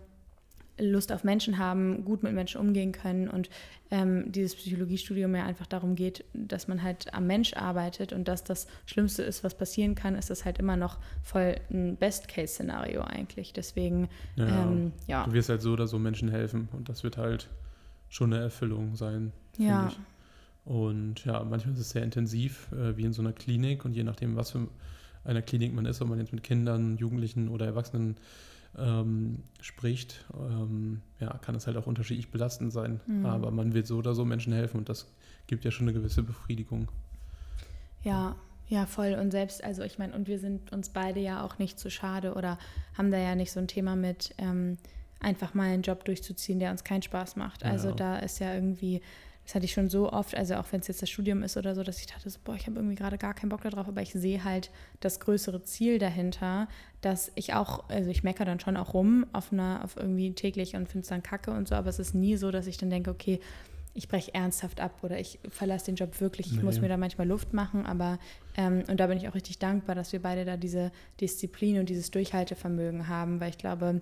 Lust 0.79 1.13
auf 1.13 1.23
Menschen 1.25 1.59
haben, 1.59 2.05
gut 2.05 2.23
mit 2.23 2.33
Menschen 2.33 2.61
umgehen 2.61 2.93
können 2.93 3.29
und 3.29 3.51
ähm, 3.91 4.33
dieses 4.33 4.55
Psychologiestudium 4.55 5.35
ja 5.35 5.45
einfach 5.45 5.67
darum 5.67 5.95
geht, 5.95 6.25
dass 6.33 6.67
man 6.67 6.83
halt 6.83 7.13
am 7.13 7.27
Mensch 7.27 7.55
arbeitet 7.55 8.13
und 8.13 8.27
dass 8.27 8.43
das 8.43 8.67
Schlimmste 8.87 9.23
ist, 9.23 9.45
was 9.45 9.55
passieren 9.55 9.95
kann, 9.95 10.15
ist 10.15 10.31
das 10.31 10.45
halt 10.45 10.59
immer 10.59 10.77
noch 10.77 10.99
voll 11.23 11.57
ein 11.71 11.97
Best-Case-Szenario 11.97 13.03
eigentlich. 13.03 13.53
Deswegen, 13.53 14.09
ja, 14.37 14.47
ähm, 14.47 14.93
ja. 15.07 15.25
Du 15.25 15.33
wirst 15.33 15.51
halt 15.51 15.61
so 15.61 15.73
oder 15.73 15.87
so 15.87 15.99
Menschen 15.99 16.31
helfen 16.31 16.69
und 16.73 16.89
das 16.89 17.05
wird 17.05 17.19
halt 17.19 17.49
schon 18.09 18.33
eine 18.33 18.43
Erfüllung 18.43 18.97
sein. 18.97 19.33
Ja. 19.59 19.89
Ich. 19.89 19.99
Und 20.65 21.25
ja, 21.25 21.43
manchmal 21.45 21.75
ist 21.75 21.81
es 21.81 21.91
sehr 21.91 22.05
intensiv, 22.05 22.71
äh, 22.73 22.97
wie 22.97 23.05
in 23.05 23.13
so 23.13 23.21
einer 23.21 23.33
Klinik 23.33 23.85
und 23.85 23.95
je 23.95 24.05
nachdem, 24.05 24.37
was 24.37 24.53
für 24.53 24.69
eine 25.25 25.43
Klinik 25.43 25.75
man 25.75 25.87
ist, 25.87 26.01
ob 26.01 26.09
man 26.09 26.19
jetzt 26.19 26.33
mit 26.33 26.43
Kindern, 26.43 26.97
Jugendlichen 26.97 27.49
oder 27.49 27.67
Erwachsenen 27.67 28.17
ähm, 28.79 29.43
spricht, 29.61 30.25
ähm, 30.35 31.03
ja, 31.21 31.39
kann 31.39 31.55
es 31.55 31.67
halt 31.67 31.77
auch 31.77 31.87
unterschiedlich 31.87 32.31
belastend 32.31 32.73
sein. 32.73 33.01
Mhm. 33.07 33.27
Aber 33.27 33.51
man 33.51 33.75
wird 33.75 33.87
so 33.87 33.99
oder 33.99 34.15
so 34.15 34.25
Menschen 34.25 34.53
helfen 34.53 34.79
und 34.79 34.89
das 34.89 35.13
gibt 35.47 35.65
ja 35.65 35.71
schon 35.71 35.89
eine 35.89 35.99
gewisse 35.99 36.23
Befriedigung. 36.23 36.89
Ja, 38.03 38.37
ja, 38.69 38.87
voll. 38.87 39.15
Und 39.21 39.31
selbst, 39.31 39.63
also 39.63 39.83
ich 39.83 39.99
meine, 39.99 40.15
und 40.15 40.29
wir 40.29 40.39
sind 40.39 40.73
uns 40.73 40.89
beide 40.89 41.21
ja 41.21 41.45
auch 41.45 41.59
nicht 41.59 41.79
zu 41.79 41.91
schade 41.91 42.35
oder 42.35 42.59
haben 42.97 43.11
da 43.11 43.19
ja 43.19 43.35
nicht 43.35 43.53
so 43.53 43.61
ein 43.61 43.69
Thema 43.69 43.97
mit, 43.97 44.35
ähm, 44.39 44.79
einfach 45.21 45.55
mal 45.55 45.69
einen 45.69 45.83
Job 45.83 46.05
durchzuziehen, 46.05 46.59
der 46.59 46.71
uns 46.71 46.83
keinen 46.83 47.03
Spaß 47.03 47.37
macht. 47.37 47.65
Also 47.65 47.91
ja. 47.91 47.95
da 47.95 48.19
ist 48.19 48.41
ja 48.41 48.55
irgendwie 48.55 49.03
das 49.45 49.55
hatte 49.55 49.65
ich 49.65 49.73
schon 49.73 49.89
so 49.89 50.13
oft, 50.13 50.37
also 50.37 50.55
auch 50.55 50.67
wenn 50.71 50.81
es 50.81 50.89
jetzt 50.89 51.03
das 51.03 51.11
Studium 51.11 51.43
ist 51.43 51.57
oder 51.57 51.75
so, 51.75 51.83
dass 51.83 51.99
ich 51.99 52.07
dachte, 52.07 52.31
so, 52.31 52.39
boah, 52.45 52.55
ich 52.55 52.67
habe 52.67 52.77
irgendwie 52.77 52.95
gerade 52.95 53.19
gar 53.19 53.35
keinen 53.35 53.49
Bock 53.49 53.63
darauf, 53.63 53.89
aber 53.89 54.01
ich 54.01 54.13
sehe 54.13 54.45
halt 54.45 54.71
das 55.01 55.19
größere 55.21 55.63
Ziel 55.65 55.99
dahinter, 55.99 56.69
dass 57.01 57.33
ich 57.35 57.55
auch, 57.55 57.89
also 57.89 58.09
ich 58.11 58.23
meckere 58.23 58.47
dann 58.47 58.61
schon 58.61 58.77
auch 58.77 58.95
rum 58.95 59.27
auf 59.33 59.53
einer, 59.53 59.83
auf 59.83 59.97
irgendwie 59.97 60.33
täglich 60.33 60.77
und 60.77 60.89
finde 60.89 61.03
es 61.03 61.09
dann 61.09 61.23
kacke 61.23 61.51
und 61.51 61.69
so, 61.69 61.75
aber 61.75 61.89
es 61.89 61.99
ist 61.99 62.15
nie 62.15 62.37
so, 62.37 62.51
dass 62.51 62.67
ich 62.67 62.79
dann 62.79 62.91
denke, 62.91 63.11
okay, 63.11 63.41
ich 63.95 64.09
breche 64.09 64.33
ernsthaft 64.33 64.81
ab 64.81 65.01
oder 65.03 65.19
ich 65.19 65.39
verlasse 65.51 65.87
den 65.87 65.97
Job 65.97 66.21
wirklich. 66.21 66.47
Ich 66.47 66.57
nee. 66.57 66.63
muss 66.63 66.81
mir 66.81 66.89
da 66.89 66.97
manchmal 66.97 67.29
Luft 67.29 67.53
machen, 67.53 67.85
aber 67.85 68.19
ähm, 68.57 68.85
und 68.89 69.01
da 69.01 69.07
bin 69.07 69.19
ich 69.19 69.29
auch 69.29 69.35
richtig 69.35 69.59
dankbar, 69.59 69.95
dass 69.95 70.13
wir 70.13 70.23
beide 70.23 70.45
da 70.45 70.57
diese 70.57 70.93
Disziplin 71.21 71.79
und 71.79 71.89
dieses 71.89 72.11
Durchhaltevermögen 72.11 73.09
haben, 73.09 73.41
weil 73.41 73.51
ich 73.51 73.59
glaube, 73.59 74.01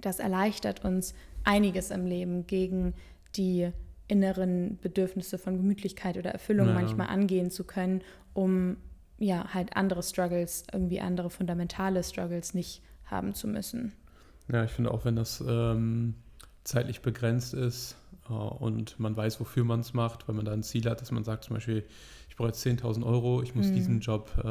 das 0.00 0.18
erleichtert 0.18 0.84
uns 0.84 1.14
einiges 1.44 1.90
im 1.90 2.06
Leben 2.06 2.46
gegen 2.46 2.94
die 3.36 3.70
inneren 4.10 4.78
Bedürfnisse 4.80 5.38
von 5.38 5.56
Gemütlichkeit 5.56 6.16
oder 6.16 6.30
Erfüllung 6.30 6.68
ja. 6.68 6.74
manchmal 6.74 7.06
angehen 7.08 7.50
zu 7.50 7.64
können, 7.64 8.02
um 8.34 8.76
ja 9.18 9.52
halt 9.54 9.76
andere 9.76 10.02
Struggles, 10.02 10.64
irgendwie 10.72 11.00
andere 11.00 11.30
fundamentale 11.30 12.02
Struggles 12.02 12.54
nicht 12.54 12.82
haben 13.04 13.34
zu 13.34 13.46
müssen. 13.46 13.92
Ja, 14.50 14.64
ich 14.64 14.70
finde 14.70 14.90
auch, 14.90 15.04
wenn 15.04 15.16
das 15.16 15.42
ähm, 15.46 16.14
zeitlich 16.64 17.02
begrenzt 17.02 17.54
ist 17.54 17.96
äh, 18.28 18.32
und 18.32 18.98
man 18.98 19.16
weiß, 19.16 19.38
wofür 19.40 19.64
man 19.64 19.80
es 19.80 19.94
macht, 19.94 20.26
weil 20.26 20.34
man 20.34 20.44
da 20.44 20.52
ein 20.52 20.62
Ziel 20.62 20.88
hat, 20.88 21.00
dass 21.00 21.12
man 21.12 21.22
sagt 21.22 21.44
zum 21.44 21.54
Beispiel, 21.54 21.84
ich 22.28 22.36
brauche 22.36 22.48
jetzt 22.48 22.64
10.000 22.66 23.04
Euro, 23.04 23.42
ich 23.42 23.54
muss 23.54 23.68
mhm. 23.68 23.74
diesen 23.74 24.00
Job, 24.00 24.30
äh, 24.38 24.42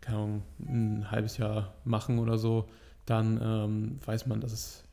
keine 0.00 0.16
Ahnung, 0.16 0.42
ein 0.60 1.10
halbes 1.10 1.36
Jahr 1.36 1.74
machen 1.84 2.18
oder 2.18 2.38
so, 2.38 2.68
dann 3.04 3.40
ähm, 3.42 3.98
weiß 4.06 4.26
man, 4.26 4.40
dass 4.40 4.52
es 4.52 4.83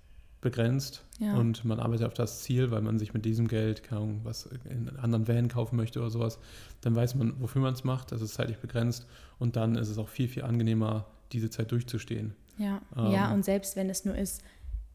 begrenzt. 0.42 1.04
Ja. 1.20 1.36
und 1.36 1.64
man 1.66 1.80
arbeitet 1.80 2.08
auf 2.08 2.16
das 2.16 2.42
Ziel, 2.42 2.72
weil 2.72 2.82
man 2.82 2.98
sich 2.98 3.14
mit 3.14 3.26
diesem 3.26 3.48
Geld 3.48 3.84
keine 3.84 4.02
Ahnung, 4.02 4.22
was 4.24 4.50
in 4.66 4.90
einen 4.90 4.98
anderen 4.98 5.28
Van 5.28 5.48
kaufen 5.50 5.76
möchte 5.76 6.00
oder 6.00 6.10
sowas, 6.10 6.40
dann 6.82 6.96
weiß 6.96 7.14
man, 7.14 7.40
wofür 7.40 7.62
man 7.62 7.74
es 7.74 7.84
macht, 7.84 8.12
das 8.12 8.22
ist 8.22 8.34
zeitlich 8.34 8.58
begrenzt. 8.58 9.06
Und 9.38 9.56
dann 9.56 9.76
ist 9.76 9.90
es 9.90 10.00
auch 10.00 10.10
viel, 10.10 10.28
viel 10.28 10.44
angenehmer, 10.44 11.06
diese 11.32 11.52
Zeit 11.52 11.72
durchzustehen. 11.72 12.34
Ja, 12.58 12.82
ähm, 12.98 13.12
ja 13.12 13.32
und 13.32 13.46
selbst 13.46 13.76
wenn 13.76 13.90
es 13.90 14.04
nur 14.04 14.16
ist, 14.16 14.42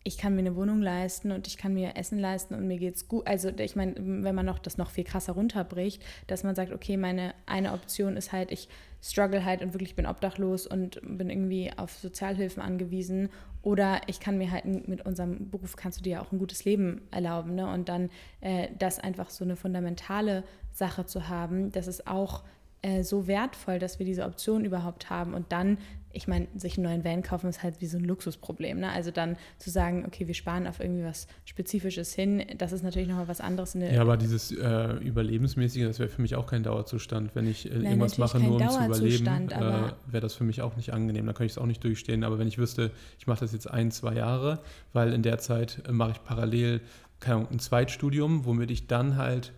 ich 0.07 0.19
kann 0.19 0.37
mir 0.37 0.43
eine 0.43 0.55
Wohnung 0.55 0.83
leisten 0.83 1.33
und 1.33 1.49
ich 1.49 1.57
kann 1.57 1.75
mir 1.75 1.97
Essen 1.97 2.21
leisten 2.21 2.55
und 2.55 2.69
mir 2.69 2.79
geht's 2.79 3.09
gut. 3.09 3.27
Also 3.27 3.49
ich 3.49 3.75
meine, 3.75 3.95
wenn 3.97 4.37
man 4.37 4.47
noch 4.47 4.61
das 4.61 4.79
noch 4.79 4.91
viel 4.91 5.03
krasser 5.03 5.33
runterbricht, 5.33 6.01
dass 6.29 6.45
man 6.45 6.55
sagt, 6.55 6.73
okay, 6.73 6.97
meine 6.97 7.35
eine 7.45 7.73
Option 7.73 8.17
ist 8.17 8.31
halt, 8.31 8.53
ich 8.53 8.69
struggle 9.03 9.45
halt 9.45 9.63
und 9.63 9.75
wirklich 9.75 9.97
bin 9.97 10.07
obdachlos 10.07 10.69
und 10.69 11.01
bin 11.03 11.29
irgendwie 11.29 11.73
auf 11.77 11.93
Sozialhilfen 11.99 12.63
angewiesen. 12.63 13.31
Oder 13.63 14.01
ich 14.07 14.21
kann 14.21 14.39
mir 14.39 14.53
halt 14.53 14.65
mit 14.65 15.05
unserem 15.05 15.51
Beruf 15.51 15.75
kannst 15.75 15.99
du 15.99 16.05
dir 16.05 16.23
auch 16.23 16.31
ein 16.31 16.39
gutes 16.39 16.65
Leben 16.65 17.03
erlauben. 17.11 17.57
Ne? 17.57 17.69
Und 17.69 17.89
dann 17.89 18.11
äh, 18.41 18.69
das 18.79 19.01
einfach 19.01 19.29
so 19.31 19.45
eine 19.45 19.57
fundamentale 19.57 20.45
Sache 20.73 21.05
zu 21.07 21.29
haben, 21.29 21.73
das 21.73 21.89
ist 21.89 22.07
auch 22.07 22.45
äh, 22.83 23.03
so 23.03 23.27
wertvoll, 23.27 23.81
dass 23.81 23.99
wir 23.99 24.07
diese 24.07 24.25
Option 24.25 24.65
überhaupt 24.65 25.11
haben. 25.11 25.35
Und 25.35 25.51
dann 25.51 25.79
ich 26.17 26.27
meine, 26.27 26.49
sich 26.57 26.79
einen 26.79 26.85
neuen 26.85 27.05
Van 27.05 27.23
kaufen 27.23 27.49
ist 27.49 27.63
halt 27.63 27.81
wie 27.81 27.87
so 27.87 27.99
ein 27.99 28.05
Luxusproblem. 28.05 28.81
Ne? 28.81 28.91
Also 28.91 29.11
dann 29.11 29.37
zu 29.59 29.71
sagen, 29.71 30.05
okay, 30.07 30.27
wir 30.27 30.35
sparen 30.35 30.67
auf 30.67 30.81
irgendwie 30.81 31.05
was 31.05 31.27
Spezifisches 31.45 32.15
hin, 32.15 32.43
das 32.57 32.73
ist 32.73 32.83
natürlich 32.83 33.09
nochmal 33.09 33.29
was 33.29 33.41
anderes. 33.41 33.75
ja, 33.75 34.01
aber 34.01 34.17
dieses 34.17 34.51
äh, 34.51 34.95
Überlebensmäßige, 34.95 35.85
das 35.85 35.99
wäre 35.99 36.09
für 36.09 36.23
mich 36.23 36.35
auch 36.35 36.47
kein 36.47 36.63
Dauerzustand. 36.63 37.35
Wenn 37.35 37.49
ich 37.49 37.67
äh, 37.67 37.75
Nein, 37.75 37.85
irgendwas 37.85 38.19
mache, 38.19 38.41
nur 38.41 38.61
um 38.61 38.69
zu 38.69 38.85
überleben, 38.85 39.27
äh, 39.27 39.61
wäre 40.07 40.21
das 40.21 40.35
für 40.35 40.45
mich 40.45 40.63
auch 40.63 40.77
nicht 40.77 40.95
angenehm. 40.95 41.27
Da 41.27 41.33
könnte 41.33 41.47
ich 41.47 41.53
es 41.53 41.59
auch 41.59 41.67
nicht 41.67 41.85
durchstehen. 41.85 42.25
Aber 42.25 42.39
wenn 42.39 42.49
ich 42.49 42.57
wüsste, 42.57 42.91
ich 43.19 43.27
mache 43.27 43.41
das 43.41 43.53
jetzt 43.53 43.71
ein, 43.71 43.91
zwei 43.91 44.15
Jahre, 44.15 44.61
weil 44.95 45.13
in 45.13 45.23
der 45.23 45.39
Zeit 45.39 45.83
äh, 45.87 45.93
mache 45.93 46.13
ich 46.13 46.25
parallel 46.25 46.81
keine 47.21 47.37
Ahnung, 47.37 47.49
ein 47.53 47.59
Zweitstudium, 47.59 48.45
womit 48.45 48.71
ich 48.71 48.87
dann 48.87 49.17
halt 49.17 49.53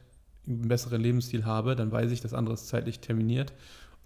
einen 0.47 0.69
besseren 0.69 1.01
Lebensstil 1.01 1.45
habe, 1.45 1.77
dann 1.77 1.91
weiß 1.93 2.11
ich, 2.11 2.21
das 2.21 2.35
andere 2.35 2.55
ist 2.55 2.69
zeitlich 2.69 3.01
terminiert 3.01 3.53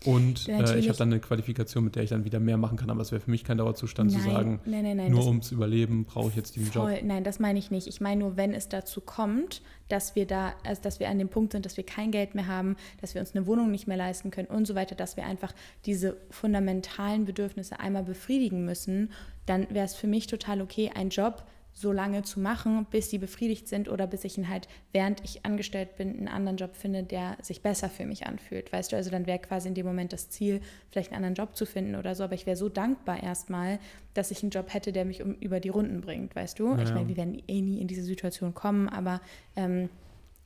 und 0.05 0.49
äh, 0.49 0.79
ich 0.79 0.89
habe 0.89 0.99
dann 0.99 1.11
eine 1.11 1.21
Qualifikation, 1.21 1.85
mit 1.85 1.97
der 1.97 2.03
ich 2.03 2.11
dann 2.11 2.25
wieder 2.25 2.41
mehr 2.41 2.57
machen 2.57 2.77
kann. 2.77 2.91
Aber 2.91 3.01
es 3.01 3.13
wäre 3.13 3.21
für 3.21 3.31
mich 3.31 3.45
kein 3.45 3.59
Dauerzustand 3.59 4.13
nein, 4.13 4.21
zu 4.21 4.31
sagen, 4.31 4.61
nein, 4.65 4.97
nein, 4.97 5.11
nur 5.11 5.27
ums 5.27 5.53
Überleben 5.53 6.05
brauche 6.05 6.31
ich 6.31 6.37
jetzt 6.37 6.57
diesen 6.57 6.73
voll, 6.73 6.93
Job. 6.93 7.03
Nein, 7.05 7.25
das 7.25 7.39
meine 7.39 7.59
ich 7.59 7.71
nicht. 7.71 7.87
Ich 7.87 8.01
meine 8.01 8.21
nur, 8.21 8.37
wenn 8.37 8.55
es 8.55 8.69
dazu 8.69 9.01
kommt, 9.01 9.63
dass 9.89 10.15
wir 10.17 10.27
da, 10.27 10.55
also 10.65 10.83
dass 10.83 11.01
wir 11.01 11.09
an 11.09 11.19
dem 11.19 11.29
Punkt 11.29 11.53
sind, 11.53 11.67
dass 11.67 11.77
wir 11.77 11.85
kein 11.85 12.11
Geld 12.11 12.35
mehr 12.35 12.47
haben, 12.47 12.77
dass 13.01 13.15
wir 13.15 13.21
uns 13.21 13.35
eine 13.35 13.47
Wohnung 13.47 13.71
nicht 13.71 13.87
mehr 13.87 13.97
leisten 13.97 14.31
können 14.31 14.49
und 14.49 14.67
so 14.67 14.75
weiter, 14.75 14.95
dass 14.95 15.17
wir 15.17 15.25
einfach 15.25 15.53
diese 15.87 16.17
fundamentalen 16.31 17.25
Bedürfnisse 17.25 17.79
einmal 17.81 18.03
befriedigen 18.03 18.65
müssen, 18.65 19.11
dann 19.47 19.69
wäre 19.71 19.85
es 19.85 19.95
für 19.95 20.07
mich 20.07 20.27
total 20.27 20.63
okay, 20.63 20.91
ein 20.95 21.11
Job 21.11 21.45
so 21.75 21.91
lange 21.91 22.23
zu 22.23 22.39
machen, 22.39 22.87
bis 22.91 23.11
sie 23.11 23.19
befriedigt 23.19 23.67
sind 23.67 23.89
oder 23.89 24.07
bis 24.07 24.25
ich 24.25 24.37
ihn 24.37 24.49
halt, 24.49 24.69
während 24.93 25.25
ich 25.25 25.45
angestellt 25.45 25.97
bin, 25.97 26.11
einen 26.11 26.29
anderen 26.29 26.57
Job 26.59 26.77
finde, 26.77 27.03
der 27.03 27.37
sich 27.41 27.63
besser 27.63 27.89
für 27.89 28.05
mich 28.05 28.27
anfühlt. 28.27 28.73
Weißt 28.73 28.93
du, 28.93 28.97
also 28.97 29.11
dann 29.11 29.27
wäre 29.27 29.39
quasi 29.39 29.69
in 29.69 29.75
dem 29.75 29.87
Moment 29.87 30.13
das 30.13 30.29
Ziel, 30.29 30.61
vielleicht 30.91 31.13
einen 31.13 31.25
anderen 31.25 31.35
Job 31.35 31.57
zu 31.57 31.65
finden 31.65 31.97
oder 31.97 32.15
so. 32.15 32.25
Aber 32.25 32.35
ich 32.35 32.47
wäre 32.47 32.57
so 32.57 32.69
dankbar 32.69 33.23
erstmal, 33.23 33.79
dass 34.15 34.31
ich 34.31 34.43
einen 34.43 34.51
Job 34.51 34.73
hätte, 34.73 34.93
der 34.93 35.05
mich 35.05 35.23
um, 35.23 35.35
über 35.35 35.61
die 35.61 35.71
Runden 35.71 36.03
bringt, 36.03 36.37
weißt 36.37 36.59
du? 36.59 36.75
Ja. 36.75 36.83
Ich 36.83 36.93
meine, 36.93 37.09
wir 37.09 37.17
werden 37.17 37.43
eh 37.49 37.63
nie 37.63 37.81
in 37.81 37.89
diese 37.89 38.03
Situation 38.03 38.55
kommen, 38.55 38.89
aber 38.89 39.21
ähm, 39.57 39.89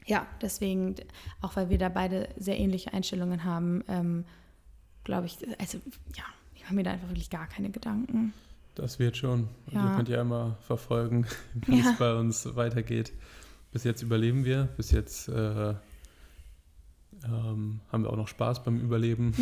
ja, 0.06 0.26
deswegen, 0.40 0.94
auch 1.42 1.56
weil 1.56 1.68
wir 1.68 1.78
da 1.78 1.88
beide 1.88 2.28
sehr 2.38 2.58
ähnliche 2.58 2.92
Einstellungen 2.92 3.42
haben, 3.42 3.82
ähm, 3.88 4.24
glaube 5.02 5.26
ich, 5.26 5.38
also 5.58 5.78
ja, 6.16 6.24
ich 6.54 6.62
mache 6.62 6.74
mir 6.74 6.84
da 6.84 6.92
einfach 6.92 7.08
wirklich 7.08 7.30
gar 7.30 7.48
keine 7.48 7.70
Gedanken. 7.70 8.32
Das 8.76 8.98
wird 8.98 9.16
schon. 9.16 9.48
Ja. 9.72 9.90
Ihr 9.90 9.96
könnt 9.96 10.08
ja 10.08 10.20
immer 10.20 10.58
verfolgen, 10.60 11.26
wie 11.66 11.80
ja. 11.80 11.90
es 11.90 11.98
bei 11.98 12.14
uns 12.14 12.54
weitergeht. 12.54 13.12
Bis 13.72 13.84
jetzt 13.84 14.02
überleben 14.02 14.44
wir, 14.44 14.68
bis 14.76 14.90
jetzt 14.90 15.28
äh, 15.28 15.74
ähm, 17.24 17.80
haben 17.90 18.02
wir 18.02 18.10
auch 18.10 18.16
noch 18.16 18.28
Spaß 18.28 18.62
beim 18.62 18.78
Überleben. 18.78 19.32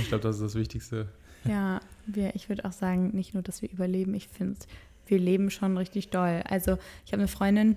ich 0.00 0.08
glaube, 0.08 0.22
das 0.22 0.36
ist 0.36 0.42
das 0.42 0.54
Wichtigste. 0.54 1.08
Ja, 1.44 1.80
wir, 2.06 2.34
ich 2.34 2.50
würde 2.50 2.66
auch 2.66 2.72
sagen, 2.72 3.10
nicht 3.16 3.32
nur, 3.32 3.42
dass 3.42 3.62
wir 3.62 3.70
überleben, 3.70 4.14
ich 4.14 4.28
finde, 4.28 4.58
wir 5.06 5.18
leben 5.18 5.50
schon 5.50 5.78
richtig 5.78 6.10
doll. 6.10 6.42
Also 6.44 6.76
ich 7.06 7.12
habe 7.12 7.22
eine 7.22 7.28
Freundin, 7.28 7.76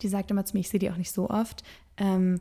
die 0.00 0.08
sagt 0.08 0.30
immer 0.30 0.44
zu 0.46 0.56
mir, 0.56 0.60
ich 0.60 0.70
sehe 0.70 0.80
die 0.80 0.90
auch 0.90 0.96
nicht 0.96 1.12
so 1.12 1.28
oft. 1.28 1.62
Ähm, 1.98 2.40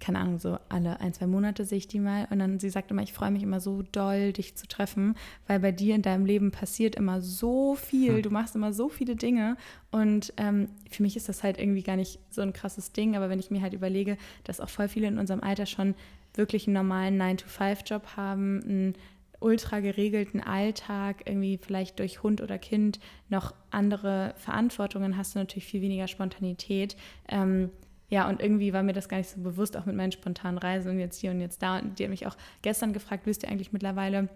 keine 0.00 0.18
Ahnung, 0.18 0.38
so 0.38 0.58
alle 0.68 1.00
ein, 1.00 1.12
zwei 1.12 1.26
Monate 1.26 1.64
sehe 1.64 1.78
ich 1.78 1.88
die 1.88 2.00
mal. 2.00 2.26
Und 2.30 2.38
dann 2.38 2.58
sie 2.58 2.70
sagt 2.70 2.90
immer, 2.90 3.02
ich 3.02 3.12
freue 3.12 3.30
mich 3.30 3.42
immer 3.42 3.60
so 3.60 3.82
doll, 3.92 4.32
dich 4.32 4.56
zu 4.56 4.66
treffen, 4.66 5.14
weil 5.46 5.60
bei 5.60 5.72
dir 5.72 5.94
in 5.94 6.02
deinem 6.02 6.26
Leben 6.26 6.50
passiert 6.50 6.96
immer 6.96 7.20
so 7.20 7.74
viel. 7.74 8.22
Du 8.22 8.30
machst 8.30 8.54
immer 8.56 8.72
so 8.72 8.88
viele 8.88 9.16
Dinge. 9.16 9.56
Und 9.90 10.32
ähm, 10.36 10.68
für 10.90 11.02
mich 11.02 11.16
ist 11.16 11.28
das 11.28 11.42
halt 11.42 11.58
irgendwie 11.58 11.82
gar 11.82 11.96
nicht 11.96 12.18
so 12.30 12.42
ein 12.42 12.52
krasses 12.52 12.92
Ding. 12.92 13.16
Aber 13.16 13.28
wenn 13.28 13.38
ich 13.38 13.50
mir 13.50 13.62
halt 13.62 13.74
überlege, 13.74 14.16
dass 14.44 14.60
auch 14.60 14.68
voll 14.68 14.88
viele 14.88 15.08
in 15.08 15.18
unserem 15.18 15.42
Alter 15.42 15.66
schon 15.66 15.94
wirklich 16.34 16.66
einen 16.66 16.74
normalen 16.74 17.20
9-to-5-Job 17.20 18.16
haben, 18.16 18.62
einen 18.64 18.94
ultra 19.40 19.80
geregelten 19.80 20.40
Alltag, 20.40 21.22
irgendwie 21.26 21.58
vielleicht 21.58 21.98
durch 21.98 22.22
Hund 22.22 22.40
oder 22.40 22.58
Kind 22.58 22.98
noch 23.28 23.54
andere 23.70 24.34
Verantwortungen, 24.36 25.16
hast 25.16 25.34
du 25.34 25.38
natürlich 25.38 25.66
viel 25.66 25.82
weniger 25.82 26.08
Spontanität. 26.08 26.96
Ähm, 27.28 27.70
ja, 28.14 28.28
und 28.28 28.40
irgendwie 28.40 28.72
war 28.72 28.84
mir 28.84 28.92
das 28.92 29.08
gar 29.08 29.16
nicht 29.16 29.28
so 29.28 29.40
bewusst, 29.40 29.76
auch 29.76 29.86
mit 29.86 29.96
meinen 29.96 30.12
spontanen 30.12 30.56
Reisen 30.56 30.92
und 30.92 31.00
jetzt 31.00 31.18
hier 31.18 31.32
und 31.32 31.40
jetzt 31.40 31.60
da. 31.60 31.80
Und 31.80 31.98
die 31.98 32.04
haben 32.04 32.12
mich 32.12 32.28
auch 32.28 32.36
gestern 32.62 32.92
gefragt, 32.92 33.26
wisst 33.26 33.42
ihr 33.42 33.48
eigentlich 33.48 33.72
mittlerweile 33.72 34.28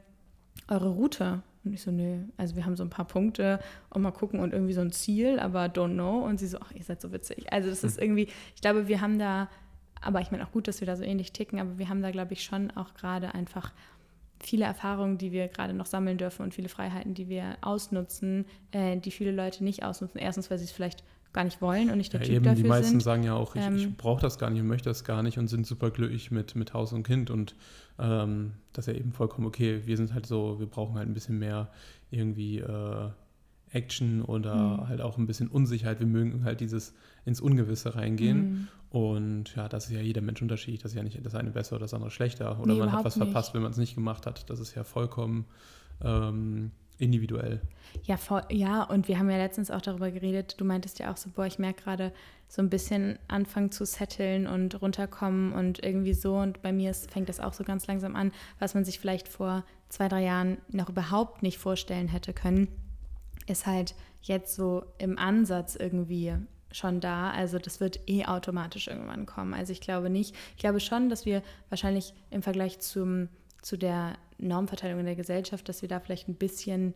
eure 0.66 0.88
Route? 0.88 1.44
Und 1.62 1.74
ich 1.74 1.82
so, 1.82 1.92
nö, 1.92 2.24
also 2.36 2.56
wir 2.56 2.66
haben 2.66 2.74
so 2.74 2.82
ein 2.82 2.90
paar 2.90 3.06
Punkte 3.06 3.60
und 3.90 4.02
mal 4.02 4.10
gucken 4.10 4.40
und 4.40 4.52
irgendwie 4.52 4.72
so 4.72 4.80
ein 4.80 4.90
Ziel, 4.90 5.38
aber 5.38 5.66
don't 5.66 5.92
know. 5.92 6.18
Und 6.24 6.40
sie 6.40 6.48
so, 6.48 6.58
ach, 6.60 6.72
ihr 6.72 6.82
seid 6.82 7.00
so 7.00 7.12
witzig. 7.12 7.52
Also 7.52 7.68
das 7.68 7.84
ist 7.84 7.98
hm. 7.98 8.02
irgendwie, 8.02 8.28
ich 8.56 8.60
glaube, 8.60 8.88
wir 8.88 9.00
haben 9.00 9.16
da, 9.16 9.48
aber 10.00 10.20
ich 10.22 10.32
meine 10.32 10.44
auch 10.44 10.50
gut, 10.50 10.66
dass 10.66 10.80
wir 10.80 10.86
da 10.86 10.96
so 10.96 11.04
ähnlich 11.04 11.32
ticken, 11.32 11.60
aber 11.60 11.78
wir 11.78 11.88
haben 11.88 12.02
da, 12.02 12.10
glaube 12.10 12.32
ich, 12.32 12.42
schon 12.42 12.72
auch 12.72 12.94
gerade 12.94 13.32
einfach 13.32 13.72
viele 14.40 14.64
Erfahrungen, 14.64 15.18
die 15.18 15.30
wir 15.30 15.46
gerade 15.46 15.72
noch 15.72 15.86
sammeln 15.86 16.18
dürfen 16.18 16.42
und 16.42 16.52
viele 16.52 16.68
Freiheiten, 16.68 17.14
die 17.14 17.28
wir 17.28 17.58
ausnutzen, 17.60 18.44
äh, 18.72 18.96
die 18.96 19.12
viele 19.12 19.30
Leute 19.30 19.62
nicht 19.62 19.84
ausnutzen. 19.84 20.18
Erstens, 20.18 20.50
weil 20.50 20.58
sie 20.58 20.64
es 20.64 20.72
vielleicht 20.72 21.04
gar 21.32 21.44
nicht 21.44 21.60
wollen 21.60 21.90
und 21.90 21.98
nicht 21.98 22.12
der 22.12 22.20
ja, 22.20 22.26
Typ 22.26 22.36
eben, 22.36 22.44
dafür 22.44 22.62
Die 22.62 22.68
meisten 22.68 22.90
sind. 22.90 23.02
sagen 23.02 23.22
ja 23.22 23.34
auch, 23.34 23.54
ich, 23.54 23.62
ähm, 23.62 23.76
ich 23.76 23.96
brauche 23.96 24.20
das 24.20 24.38
gar 24.38 24.50
nicht 24.50 24.60
und 24.60 24.66
möchte 24.66 24.88
das 24.88 25.04
gar 25.04 25.22
nicht 25.22 25.38
und 25.38 25.48
sind 25.48 25.66
super 25.66 25.90
glücklich 25.90 26.30
mit, 26.30 26.54
mit 26.54 26.72
Haus 26.74 26.92
und 26.92 27.02
Kind 27.02 27.30
und 27.30 27.54
ähm, 27.98 28.52
das 28.72 28.86
ist 28.86 28.94
ja 28.94 29.00
eben 29.00 29.12
vollkommen 29.12 29.46
okay. 29.46 29.82
Wir 29.84 29.96
sind 29.96 30.14
halt 30.14 30.26
so, 30.26 30.58
wir 30.58 30.66
brauchen 30.66 30.96
halt 30.96 31.08
ein 31.08 31.14
bisschen 31.14 31.38
mehr 31.38 31.70
irgendwie 32.10 32.58
äh, 32.58 33.10
Action 33.72 34.22
oder 34.22 34.54
mhm. 34.54 34.88
halt 34.88 35.00
auch 35.00 35.18
ein 35.18 35.26
bisschen 35.26 35.48
Unsicherheit. 35.48 36.00
Wir 36.00 36.06
mögen 36.06 36.44
halt 36.44 36.60
dieses 36.60 36.94
ins 37.24 37.40
Ungewisse 37.40 37.94
reingehen. 37.94 38.38
Mhm. 38.38 38.68
Und 38.90 39.54
ja, 39.54 39.68
das 39.68 39.86
ist 39.86 39.92
ja 39.92 40.00
jeder 40.00 40.22
Mensch 40.22 40.40
unterschiedlich. 40.40 40.80
Das 40.80 40.92
ist 40.92 40.96
ja 40.96 41.02
nicht 41.02 41.24
das 41.24 41.34
eine 41.34 41.50
besser 41.50 41.76
oder 41.76 41.84
das 41.84 41.94
andere 41.94 42.10
schlechter. 42.10 42.58
Oder 42.60 42.72
nee, 42.72 42.78
man 42.78 42.92
hat 42.92 43.04
was 43.04 43.16
nicht. 43.16 43.24
verpasst, 43.24 43.54
wenn 43.54 43.62
man 43.62 43.72
es 43.72 43.76
nicht 43.76 43.94
gemacht 43.94 44.26
hat. 44.26 44.48
Das 44.48 44.60
ist 44.60 44.74
ja 44.74 44.84
vollkommen 44.84 45.44
ähm, 46.02 46.70
individuell. 46.98 47.60
Ja, 48.04 48.16
voll, 48.16 48.42
ja, 48.50 48.82
und 48.84 49.08
wir 49.08 49.18
haben 49.18 49.30
ja 49.30 49.36
letztens 49.36 49.70
auch 49.70 49.80
darüber 49.80 50.10
geredet. 50.10 50.54
Du 50.58 50.64
meintest 50.64 50.98
ja 50.98 51.12
auch 51.12 51.16
so, 51.16 51.30
boah, 51.30 51.46
ich 51.46 51.58
merke 51.58 51.82
gerade 51.82 52.12
so 52.48 52.62
ein 52.62 52.70
bisschen 52.70 53.18
anfangen 53.28 53.70
zu 53.70 53.84
setteln 53.84 54.46
und 54.46 54.80
runterkommen 54.80 55.52
und 55.52 55.82
irgendwie 55.84 56.14
so. 56.14 56.36
Und 56.36 56.62
bei 56.62 56.72
mir 56.72 56.90
ist, 56.90 57.10
fängt 57.10 57.28
das 57.28 57.40
auch 57.40 57.52
so 57.52 57.64
ganz 57.64 57.86
langsam 57.86 58.16
an, 58.16 58.32
was 58.58 58.74
man 58.74 58.84
sich 58.84 58.98
vielleicht 58.98 59.28
vor 59.28 59.64
zwei, 59.88 60.08
drei 60.08 60.24
Jahren 60.24 60.58
noch 60.68 60.88
überhaupt 60.88 61.42
nicht 61.42 61.58
vorstellen 61.58 62.08
hätte 62.08 62.32
können, 62.32 62.68
ist 63.46 63.66
halt 63.66 63.94
jetzt 64.22 64.54
so 64.54 64.84
im 64.98 65.18
Ansatz 65.18 65.76
irgendwie 65.76 66.34
schon 66.70 67.00
da. 67.00 67.30
Also 67.30 67.58
das 67.58 67.80
wird 67.80 68.00
eh 68.08 68.24
automatisch 68.26 68.88
irgendwann 68.88 69.26
kommen. 69.26 69.54
Also 69.54 69.72
ich 69.72 69.80
glaube 69.80 70.10
nicht. 70.10 70.34
Ich 70.52 70.58
glaube 70.58 70.80
schon, 70.80 71.08
dass 71.08 71.26
wir 71.26 71.42
wahrscheinlich 71.68 72.14
im 72.30 72.42
Vergleich 72.42 72.80
zum, 72.80 73.28
zu 73.62 73.76
der 73.76 74.14
Normverteilung 74.38 75.00
in 75.00 75.06
der 75.06 75.16
Gesellschaft, 75.16 75.68
dass 75.68 75.82
wir 75.82 75.88
da 75.88 76.00
vielleicht 76.00 76.28
ein 76.28 76.34
bisschen 76.34 76.94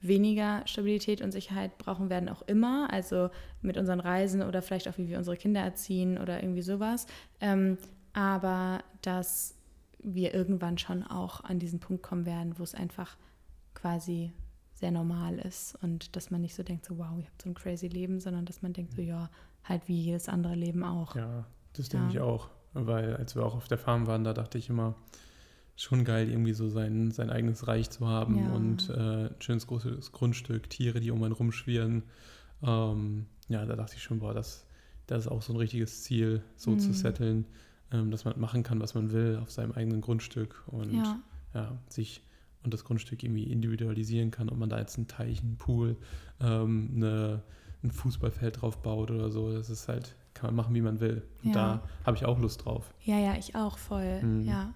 weniger 0.00 0.66
Stabilität 0.66 1.22
und 1.22 1.32
Sicherheit 1.32 1.78
brauchen 1.78 2.10
werden 2.10 2.28
auch 2.28 2.42
immer, 2.42 2.92
also 2.92 3.30
mit 3.60 3.76
unseren 3.76 4.00
Reisen 4.00 4.42
oder 4.42 4.60
vielleicht 4.60 4.88
auch 4.88 4.98
wie 4.98 5.08
wir 5.08 5.18
unsere 5.18 5.36
Kinder 5.36 5.60
erziehen 5.60 6.18
oder 6.18 6.42
irgendwie 6.42 6.62
sowas. 6.62 7.06
Ähm, 7.40 7.78
aber 8.12 8.82
dass 9.00 9.54
wir 10.02 10.34
irgendwann 10.34 10.78
schon 10.78 11.04
auch 11.04 11.44
an 11.44 11.60
diesen 11.60 11.78
Punkt 11.78 12.02
kommen 12.02 12.26
werden, 12.26 12.58
wo 12.58 12.64
es 12.64 12.74
einfach 12.74 13.16
quasi 13.74 14.32
sehr 14.74 14.90
normal 14.90 15.38
ist 15.38 15.78
und 15.82 16.16
dass 16.16 16.30
man 16.30 16.40
nicht 16.40 16.56
so 16.56 16.64
denkt, 16.64 16.84
so 16.84 16.98
wow, 16.98 17.16
ihr 17.16 17.26
habt 17.26 17.40
so 17.40 17.48
ein 17.48 17.54
crazy 17.54 17.86
Leben, 17.86 18.18
sondern 18.18 18.44
dass 18.44 18.62
man 18.62 18.72
denkt, 18.72 18.94
so 18.94 19.02
ja, 19.02 19.30
halt 19.62 19.86
wie 19.86 20.00
jedes 20.00 20.28
andere 20.28 20.56
Leben 20.56 20.82
auch. 20.82 21.14
Ja, 21.14 21.46
das 21.74 21.88
denke 21.88 22.06
ja. 22.06 22.12
ich 22.12 22.20
auch, 22.20 22.50
weil 22.74 23.16
als 23.16 23.36
wir 23.36 23.46
auch 23.46 23.54
auf 23.54 23.68
der 23.68 23.78
Farm 23.78 24.08
waren, 24.08 24.24
da 24.24 24.32
dachte 24.32 24.58
ich 24.58 24.68
immer, 24.68 24.96
schon 25.76 26.04
geil, 26.04 26.28
irgendwie 26.28 26.52
so 26.52 26.68
sein, 26.68 27.10
sein 27.10 27.30
eigenes 27.30 27.66
Reich 27.66 27.90
zu 27.90 28.06
haben 28.06 28.38
ja. 28.38 28.52
und 28.52 28.90
äh, 28.90 29.26
ein 29.28 29.40
schönes 29.40 29.66
großes 29.66 30.12
Grundstück, 30.12 30.68
Tiere, 30.70 31.00
die 31.00 31.10
um 31.10 31.22
einen 31.22 31.32
rumschwirren. 31.32 32.02
Ähm, 32.62 33.26
ja, 33.48 33.64
da 33.64 33.76
dachte 33.76 33.96
ich 33.96 34.02
schon, 34.02 34.20
boah, 34.20 34.34
das, 34.34 34.66
das 35.06 35.26
ist 35.26 35.30
auch 35.30 35.42
so 35.42 35.52
ein 35.52 35.56
richtiges 35.56 36.02
Ziel, 36.02 36.42
so 36.56 36.72
mhm. 36.72 36.78
zu 36.78 36.92
setteln, 36.92 37.46
ähm, 37.90 38.10
dass 38.10 38.24
man 38.24 38.38
machen 38.38 38.62
kann, 38.62 38.80
was 38.80 38.94
man 38.94 39.12
will 39.12 39.38
auf 39.42 39.50
seinem 39.50 39.72
eigenen 39.72 40.00
Grundstück 40.00 40.62
und 40.66 40.92
ja. 40.92 41.20
ja. 41.54 41.78
sich 41.88 42.22
und 42.64 42.72
das 42.72 42.84
Grundstück 42.84 43.22
irgendwie 43.22 43.44
individualisieren 43.44 44.30
kann, 44.30 44.48
ob 44.48 44.56
man 44.56 44.68
da 44.68 44.78
jetzt 44.78 44.96
einen 44.96 45.08
Teich, 45.08 45.42
einen 45.42 45.56
Pool, 45.56 45.96
ähm, 46.40 46.92
eine, 46.94 47.42
ein 47.82 47.90
Fußballfeld 47.90 48.62
drauf 48.62 48.80
baut 48.82 49.10
oder 49.10 49.30
so. 49.30 49.52
Das 49.52 49.68
ist 49.68 49.88
halt, 49.88 50.14
kann 50.34 50.48
man 50.48 50.54
machen, 50.54 50.74
wie 50.74 50.80
man 50.80 51.00
will. 51.00 51.22
Und 51.42 51.50
ja. 51.50 51.54
da 51.54 51.82
habe 52.06 52.16
ich 52.16 52.24
auch 52.24 52.38
Lust 52.38 52.64
drauf. 52.64 52.94
Ja, 53.02 53.18
ja, 53.18 53.34
ich 53.36 53.56
auch 53.56 53.78
voll. 53.78 54.22
Mhm. 54.22 54.46
Ja. 54.46 54.72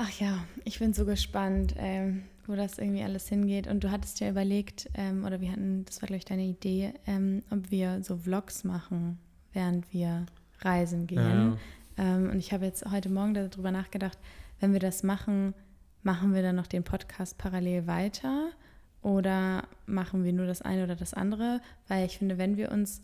Ach 0.00 0.10
ja, 0.20 0.44
ich 0.64 0.78
bin 0.78 0.92
so 0.92 1.04
gespannt, 1.04 1.74
ähm, 1.76 2.22
wo 2.46 2.54
das 2.54 2.78
irgendwie 2.78 3.02
alles 3.02 3.28
hingeht. 3.28 3.66
Und 3.66 3.82
du 3.82 3.90
hattest 3.90 4.20
ja 4.20 4.30
überlegt, 4.30 4.88
ähm, 4.94 5.24
oder 5.24 5.40
wir 5.40 5.50
hatten, 5.50 5.84
das 5.86 6.00
war 6.00 6.06
glaube 6.06 6.18
ich 6.18 6.24
deine 6.24 6.44
Idee, 6.44 6.94
ähm, 7.08 7.42
ob 7.50 7.72
wir 7.72 8.00
so 8.04 8.16
Vlogs 8.16 8.62
machen, 8.62 9.18
während 9.52 9.92
wir 9.92 10.26
reisen 10.60 11.08
gehen. 11.08 11.58
Ja. 11.98 12.14
Ähm, 12.16 12.30
und 12.30 12.38
ich 12.38 12.52
habe 12.52 12.64
jetzt 12.64 12.88
heute 12.88 13.10
Morgen 13.10 13.34
darüber 13.34 13.72
nachgedacht, 13.72 14.18
wenn 14.60 14.72
wir 14.72 14.78
das 14.78 15.02
machen, 15.02 15.52
machen 16.04 16.32
wir 16.32 16.42
dann 16.42 16.54
noch 16.54 16.68
den 16.68 16.84
Podcast 16.84 17.36
parallel 17.36 17.88
weiter 17.88 18.50
oder 19.02 19.64
machen 19.86 20.22
wir 20.22 20.32
nur 20.32 20.46
das 20.46 20.62
eine 20.62 20.84
oder 20.84 20.94
das 20.94 21.12
andere? 21.12 21.60
Weil 21.88 22.06
ich 22.06 22.18
finde, 22.18 22.38
wenn 22.38 22.56
wir 22.56 22.70
uns 22.70 23.02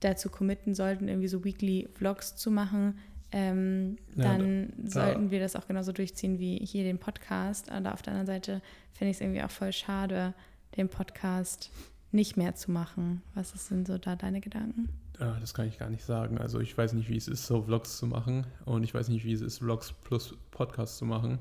dazu 0.00 0.30
committen 0.30 0.74
sollten, 0.74 1.08
irgendwie 1.08 1.28
so 1.28 1.44
Weekly 1.44 1.90
Vlogs 1.92 2.36
zu 2.36 2.50
machen, 2.50 2.98
ähm, 3.32 3.96
ja, 4.14 4.24
dann 4.24 4.72
da, 4.76 4.90
sollten 4.90 5.30
wir 5.30 5.40
das 5.40 5.56
auch 5.56 5.66
genauso 5.66 5.92
durchziehen 5.92 6.38
wie 6.38 6.58
hier 6.58 6.84
den 6.84 6.98
Podcast. 6.98 7.70
Aber 7.70 7.94
auf 7.94 8.02
der 8.02 8.12
anderen 8.12 8.26
Seite 8.26 8.62
finde 8.92 9.10
ich 9.10 9.16
es 9.16 9.20
irgendwie 9.20 9.42
auch 9.42 9.50
voll 9.50 9.72
schade, 9.72 10.34
den 10.76 10.88
Podcast 10.88 11.70
nicht 12.12 12.36
mehr 12.36 12.54
zu 12.54 12.70
machen. 12.70 13.22
Was 13.34 13.50
sind 13.50 13.86
so 13.86 13.98
da 13.98 14.16
deine 14.16 14.40
Gedanken? 14.40 14.90
Ja, 15.18 15.36
das 15.40 15.54
kann 15.54 15.66
ich 15.66 15.78
gar 15.78 15.88
nicht 15.88 16.04
sagen. 16.04 16.38
Also 16.38 16.60
ich 16.60 16.76
weiß 16.76 16.92
nicht, 16.92 17.08
wie 17.08 17.16
es 17.16 17.28
ist, 17.28 17.46
so 17.46 17.62
Vlogs 17.62 17.96
zu 17.96 18.06
machen 18.06 18.46
und 18.64 18.82
ich 18.82 18.92
weiß 18.92 19.08
nicht, 19.08 19.24
wie 19.24 19.32
es 19.32 19.40
ist, 19.40 19.58
Vlogs 19.58 19.92
plus 19.92 20.36
Podcast 20.50 20.98
zu 20.98 21.06
machen. 21.06 21.38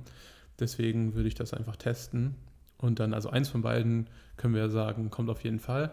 Deswegen 0.60 1.14
würde 1.14 1.28
ich 1.28 1.36
das 1.36 1.54
einfach 1.54 1.76
testen. 1.76 2.36
Und 2.78 3.00
dann, 3.00 3.14
also 3.14 3.30
eins 3.30 3.50
von 3.50 3.62
beiden 3.62 4.08
können 4.38 4.56
wir 4.56 4.70
sagen, 4.70 5.10
kommt 5.10 5.30
auf 5.30 5.44
jeden 5.44 5.60
Fall. 5.60 5.92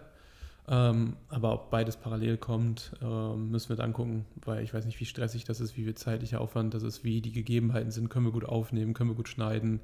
Ähm, 0.70 1.16
aber 1.28 1.54
ob 1.54 1.70
beides 1.70 1.96
parallel 1.96 2.36
kommt, 2.36 2.92
ähm, 3.00 3.50
müssen 3.50 3.70
wir 3.70 3.76
dann 3.76 3.94
gucken, 3.94 4.26
weil 4.44 4.62
ich 4.62 4.74
weiß 4.74 4.84
nicht, 4.84 5.00
wie 5.00 5.06
stressig 5.06 5.44
das 5.44 5.60
ist, 5.60 5.78
wie 5.78 5.84
viel 5.84 5.94
zeitlicher 5.94 6.42
Aufwand 6.42 6.74
das 6.74 6.82
ist, 6.82 7.04
wie 7.04 7.22
die 7.22 7.32
Gegebenheiten 7.32 7.90
sind. 7.90 8.10
Können 8.10 8.26
wir 8.26 8.32
gut 8.32 8.44
aufnehmen, 8.44 8.92
können 8.92 9.08
wir 9.08 9.16
gut 9.16 9.28
schneiden, 9.28 9.80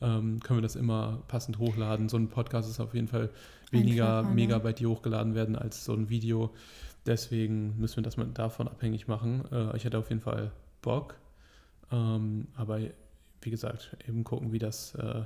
ähm, 0.00 0.38
können 0.40 0.58
wir 0.58 0.62
das 0.62 0.76
immer 0.76 1.24
passend 1.26 1.58
hochladen. 1.58 2.08
So 2.08 2.16
ein 2.16 2.28
Podcast 2.28 2.70
ist 2.70 2.78
auf 2.78 2.94
jeden 2.94 3.08
Fall 3.08 3.30
weniger 3.72 4.18
Einfacher, 4.18 4.28
ne? 4.28 4.34
Megabyte, 4.34 4.78
die 4.78 4.86
hochgeladen 4.86 5.34
werden, 5.34 5.56
als 5.56 5.84
so 5.84 5.92
ein 5.92 6.08
Video. 6.08 6.54
Deswegen 7.04 7.76
müssen 7.78 7.96
wir 7.96 8.02
das 8.04 8.16
mal 8.16 8.26
davon 8.26 8.68
abhängig 8.68 9.08
machen. 9.08 9.44
Äh, 9.50 9.76
ich 9.76 9.84
hätte 9.84 9.98
auf 9.98 10.08
jeden 10.08 10.20
Fall 10.20 10.52
Bock. 10.82 11.16
Ähm, 11.90 12.46
aber 12.54 12.78
wie 13.40 13.50
gesagt, 13.50 13.96
eben 14.06 14.22
gucken, 14.22 14.52
wie 14.52 14.58
das 14.60 14.94
äh, 14.94 15.22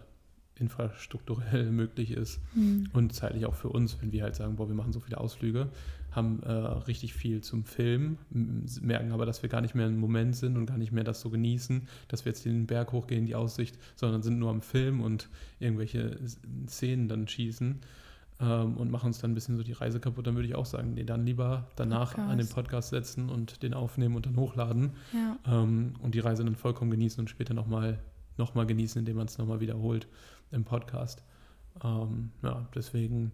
infrastrukturell 0.56 1.70
möglich 1.72 2.12
ist 2.12 2.40
mhm. 2.54 2.88
und 2.92 3.12
zeitlich 3.12 3.46
auch 3.46 3.54
für 3.54 3.68
uns, 3.68 4.00
wenn 4.00 4.12
wir 4.12 4.22
halt 4.22 4.34
sagen, 4.34 4.56
boah, 4.56 4.68
wir 4.68 4.74
machen 4.74 4.92
so 4.92 5.00
viele 5.00 5.18
Ausflüge, 5.18 5.68
haben 6.10 6.42
äh, 6.42 6.50
richtig 6.50 7.14
viel 7.14 7.40
zum 7.40 7.64
Film, 7.64 8.18
merken 8.30 9.12
aber, 9.12 9.24
dass 9.24 9.42
wir 9.42 9.48
gar 9.48 9.62
nicht 9.62 9.74
mehr 9.74 9.86
im 9.86 9.98
Moment 9.98 10.36
sind 10.36 10.56
und 10.56 10.66
gar 10.66 10.76
nicht 10.76 10.92
mehr 10.92 11.04
das 11.04 11.20
so 11.20 11.30
genießen, 11.30 11.88
dass 12.08 12.24
wir 12.24 12.32
jetzt 12.32 12.44
den 12.44 12.66
Berg 12.66 12.92
hochgehen, 12.92 13.24
die 13.24 13.34
Aussicht, 13.34 13.78
sondern 13.96 14.22
sind 14.22 14.38
nur 14.38 14.50
am 14.50 14.60
Film 14.60 15.00
und 15.00 15.28
irgendwelche 15.58 16.18
Szenen 16.68 17.08
dann 17.08 17.26
schießen 17.26 17.80
ähm, 18.40 18.76
und 18.76 18.90
machen 18.90 19.06
uns 19.06 19.20
dann 19.20 19.30
ein 19.30 19.34
bisschen 19.34 19.56
so 19.56 19.62
die 19.62 19.72
Reise 19.72 20.00
kaputt, 20.00 20.26
dann 20.26 20.34
würde 20.34 20.48
ich 20.48 20.54
auch 20.54 20.66
sagen, 20.66 20.94
nee, 20.94 21.04
dann 21.04 21.24
lieber 21.24 21.68
danach 21.76 22.10
Podcast. 22.10 22.30
an 22.30 22.38
den 22.38 22.48
Podcast 22.48 22.90
setzen 22.90 23.30
und 23.30 23.62
den 23.62 23.72
aufnehmen 23.72 24.16
und 24.16 24.26
dann 24.26 24.36
hochladen 24.36 24.90
ja. 25.12 25.38
ähm, 25.46 25.94
und 26.02 26.14
die 26.14 26.20
Reise 26.20 26.44
dann 26.44 26.56
vollkommen 26.56 26.90
genießen 26.90 27.20
und 27.20 27.28
später 27.28 27.54
nochmal 27.54 27.98
noch 28.36 28.54
mal 28.54 28.66
genießen, 28.66 28.98
indem 29.00 29.16
man 29.16 29.26
es 29.26 29.38
nochmal 29.38 29.60
wiederholt 29.60 30.06
im 30.50 30.64
Podcast. 30.64 31.22
Ähm, 31.82 32.30
ja, 32.42 32.68
deswegen. 32.74 33.32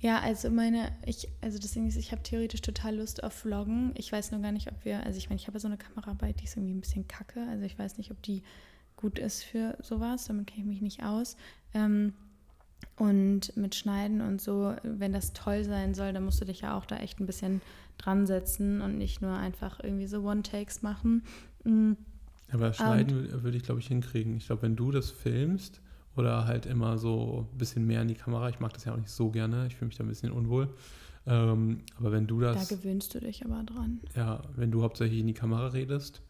Ja, 0.00 0.20
also 0.20 0.50
meine, 0.50 0.92
ich, 1.04 1.28
also 1.40 1.58
das 1.58 1.72
Ding 1.72 1.88
ist, 1.88 1.96
ich 1.96 2.12
habe 2.12 2.22
theoretisch 2.22 2.60
total 2.60 2.96
Lust 2.96 3.24
auf 3.24 3.32
Vloggen. 3.32 3.92
Ich 3.96 4.12
weiß 4.12 4.30
nur 4.32 4.42
gar 4.42 4.52
nicht, 4.52 4.70
ob 4.70 4.84
wir, 4.84 5.02
also 5.04 5.18
ich 5.18 5.30
meine, 5.30 5.40
ich 5.40 5.46
habe 5.46 5.56
ja 5.56 5.60
so 5.60 5.68
eine 5.68 5.78
Kamera 5.78 6.12
bei, 6.14 6.32
die 6.32 6.44
ist 6.44 6.56
irgendwie 6.56 6.74
ein 6.74 6.80
bisschen 6.80 7.08
kacke. 7.08 7.46
Also 7.48 7.64
ich 7.64 7.78
weiß 7.78 7.96
nicht, 7.98 8.10
ob 8.10 8.22
die 8.22 8.42
gut 8.96 9.18
ist 9.18 9.42
für 9.44 9.76
sowas. 9.80 10.26
Damit 10.26 10.48
kenne 10.48 10.62
ich 10.62 10.68
mich 10.68 10.82
nicht 10.82 11.02
aus. 11.02 11.36
Ähm, 11.72 12.12
und 12.96 13.56
mit 13.56 13.74
Schneiden 13.74 14.20
und 14.20 14.40
so, 14.40 14.74
wenn 14.82 15.12
das 15.12 15.32
toll 15.32 15.64
sein 15.64 15.94
soll, 15.94 16.12
dann 16.12 16.24
musst 16.24 16.40
du 16.40 16.44
dich 16.44 16.60
ja 16.60 16.76
auch 16.76 16.86
da 16.86 16.98
echt 16.98 17.20
ein 17.20 17.26
bisschen 17.26 17.60
dran 17.98 18.26
setzen 18.26 18.80
und 18.80 18.98
nicht 18.98 19.22
nur 19.22 19.36
einfach 19.36 19.80
irgendwie 19.82 20.06
so 20.06 20.22
One-Takes 20.22 20.82
machen. 20.82 21.24
Mhm. 21.64 21.96
Aber 22.52 22.72
Schneiden 22.72 23.42
würde 23.42 23.56
ich, 23.56 23.64
glaube 23.64 23.80
ich, 23.80 23.88
hinkriegen. 23.88 24.36
Ich 24.36 24.46
glaube, 24.46 24.62
wenn 24.62 24.76
du 24.76 24.90
das 24.90 25.10
filmst 25.10 25.80
oder 26.16 26.46
halt 26.46 26.66
immer 26.66 26.98
so 26.98 27.48
ein 27.52 27.58
bisschen 27.58 27.86
mehr 27.86 28.02
in 28.02 28.08
die 28.08 28.14
Kamera, 28.14 28.48
ich 28.48 28.60
mag 28.60 28.72
das 28.72 28.84
ja 28.84 28.92
auch 28.92 28.96
nicht 28.96 29.10
so 29.10 29.30
gerne, 29.30 29.66
ich 29.66 29.76
fühle 29.76 29.88
mich 29.88 29.96
da 29.96 30.04
ein 30.04 30.08
bisschen 30.08 30.32
unwohl. 30.32 30.68
Ähm, 31.26 31.80
aber 31.98 32.12
wenn 32.12 32.26
du 32.26 32.40
das. 32.40 32.68
Da 32.68 32.76
gewöhnst 32.76 33.14
du 33.14 33.20
dich 33.20 33.44
aber 33.44 33.62
dran. 33.64 34.00
Ja, 34.14 34.42
wenn 34.54 34.70
du 34.70 34.82
hauptsächlich 34.82 35.20
in 35.20 35.26
die 35.26 35.34
Kamera 35.34 35.68
redest 35.68 36.22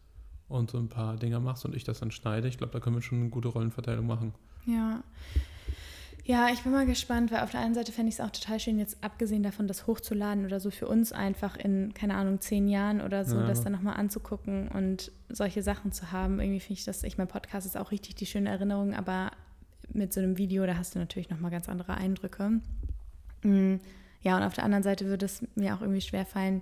und 0.47 0.71
so 0.71 0.79
ein 0.79 0.89
paar 0.89 1.17
Dinger 1.17 1.39
machst 1.39 1.65
und 1.65 1.75
ich 1.75 1.83
das 1.83 1.99
dann 1.99 2.11
schneide, 2.11 2.47
ich 2.47 2.57
glaube, 2.57 2.73
da 2.73 2.79
können 2.79 2.95
wir 2.95 3.01
schon 3.01 3.19
eine 3.19 3.29
gute 3.29 3.49
Rollenverteilung 3.49 4.07
machen. 4.07 4.33
Ja. 4.65 5.03
Ja, 6.27 6.49
ich 6.49 6.63
bin 6.63 6.73
mal 6.73 6.85
gespannt, 6.85 7.31
weil 7.31 7.39
auf 7.39 7.51
der 7.51 7.61
einen 7.61 7.73
Seite 7.73 7.93
fände 7.93 8.09
ich 8.09 8.15
es 8.15 8.19
auch 8.19 8.31
total 8.31 8.59
schön, 8.59 8.77
jetzt 8.79 9.01
abgesehen 9.01 9.43
davon, 9.43 9.65
das 9.65 9.87
hochzuladen 9.87 10.43
oder 10.43 10.59
so 10.59 10.71
für 10.71 10.85
uns 10.85 11.13
einfach 11.13 11.55
in, 11.55 11.93
keine 11.93 12.15
Ahnung, 12.15 12.41
zehn 12.41 12.67
Jahren 12.67 12.99
oder 12.99 13.23
so, 13.23 13.37
ja. 13.37 13.47
das 13.47 13.63
dann 13.63 13.71
nochmal 13.71 13.95
anzugucken 13.95 14.67
und 14.67 15.13
solche 15.29 15.63
Sachen 15.63 15.93
zu 15.93 16.11
haben. 16.11 16.41
Irgendwie 16.41 16.59
finde 16.59 16.79
ich 16.79 16.83
das, 16.83 17.03
ich 17.03 17.17
mein 17.17 17.29
Podcast 17.29 17.65
ist 17.65 17.77
auch 17.77 17.91
richtig 17.91 18.15
die 18.15 18.25
schöne 18.25 18.49
Erinnerung, 18.49 18.93
aber 18.93 19.31
mit 19.87 20.11
so 20.11 20.19
einem 20.19 20.37
Video, 20.37 20.65
da 20.65 20.75
hast 20.75 20.95
du 20.95 20.99
natürlich 20.99 21.29
nochmal 21.29 21.49
ganz 21.49 21.69
andere 21.69 21.93
Eindrücke. 21.93 22.59
Mm, 23.43 23.75
ja, 24.19 24.35
und 24.35 24.43
auf 24.43 24.53
der 24.53 24.65
anderen 24.65 24.83
Seite 24.83 25.05
würde 25.05 25.25
es 25.25 25.47
mir 25.55 25.75
auch 25.75 25.81
irgendwie 25.81 26.01
schwerfallen, 26.01 26.61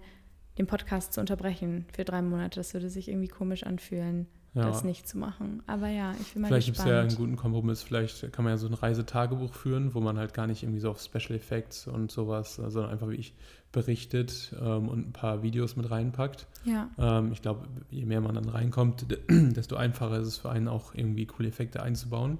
den 0.59 0.67
Podcast 0.67 1.11
zu 1.11 1.21
unterbrechen 1.21 1.85
für 1.91 2.05
drei 2.05 2.21
Monate. 2.21 2.59
Das 2.59 2.75
würde 2.75 2.91
sich 2.91 3.07
irgendwie 3.07 3.29
komisch 3.29 3.63
anfühlen 3.63 4.27
ja. 4.55 4.65
das 4.65 4.83
nicht 4.83 5.07
zu 5.07 5.17
machen. 5.17 5.61
Aber 5.67 5.89
ja, 5.89 6.13
ich 6.19 6.33
bin 6.33 6.41
mal 6.41 6.47
Vielleicht 6.47 6.67
gibt 6.67 6.79
es 6.79 6.85
ja 6.85 7.01
einen 7.01 7.15
guten 7.15 7.35
Kompromiss. 7.35 7.83
Vielleicht 7.83 8.31
kann 8.31 8.45
man 8.45 8.53
ja 8.53 8.57
so 8.57 8.67
ein 8.67 8.73
Reisetagebuch 8.73 9.53
führen, 9.53 9.93
wo 9.93 9.99
man 9.99 10.17
halt 10.17 10.33
gar 10.33 10.47
nicht 10.47 10.63
irgendwie 10.63 10.79
so 10.79 10.89
auf 10.89 11.01
Special 11.01 11.37
Effects 11.37 11.87
und 11.87 12.11
sowas, 12.11 12.55
sondern 12.55 12.89
einfach 12.89 13.09
wie 13.09 13.15
ich 13.15 13.33
berichtet 13.71 14.55
ähm, 14.59 14.87
und 14.87 15.09
ein 15.09 15.11
paar 15.11 15.43
Videos 15.43 15.75
mit 15.75 15.91
reinpackt. 15.91 16.47
Ja. 16.63 16.89
Ähm, 16.97 17.33
ich 17.33 17.41
glaube, 17.41 17.67
je 17.91 18.05
mehr 18.05 18.21
man 18.21 18.35
dann 18.35 18.47
reinkommt, 18.47 19.05
desto 19.29 19.75
einfacher 19.75 20.19
ist 20.19 20.27
es 20.27 20.37
für 20.37 20.49
einen 20.49 20.69
auch 20.69 20.95
irgendwie 20.95 21.25
coole 21.25 21.49
Effekte 21.49 21.83
einzubauen. 21.83 22.39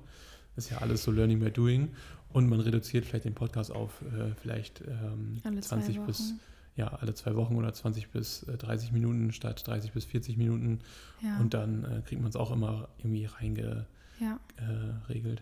Das 0.56 0.66
ist 0.66 0.72
ja 0.72 0.78
alles 0.78 1.04
so 1.04 1.12
Learning 1.12 1.40
by 1.40 1.52
Doing. 1.52 1.90
Und 2.32 2.50
man 2.50 2.60
reduziert 2.60 3.06
vielleicht 3.06 3.26
den 3.26 3.36
Podcast 3.36 3.72
auf 3.72 4.02
äh, 4.02 4.34
vielleicht 4.42 4.82
ähm, 4.82 5.42
20 5.62 6.00
bis 6.02 6.34
ja, 6.76 6.88
alle 6.88 7.14
zwei 7.14 7.36
Wochen 7.36 7.56
oder 7.56 7.74
20 7.74 8.10
bis 8.10 8.46
30 8.46 8.90
äh, 8.90 8.94
Minuten 8.94 9.32
statt 9.32 9.66
30 9.66 9.94
bis 9.94 10.06
40 10.06 10.38
Minuten. 10.38 10.80
Ja. 11.22 11.40
Und 11.40 11.54
dann 11.54 11.84
äh, 11.86 12.02
kriegt 12.02 12.22
man 12.22 12.30
es 12.30 12.36
auch 12.36 12.52
immer 12.52 12.90
irgendwie 12.98 13.26
reingeregelt. 13.26 13.88
Ja. 14.20 14.40
Äh, 14.58 15.36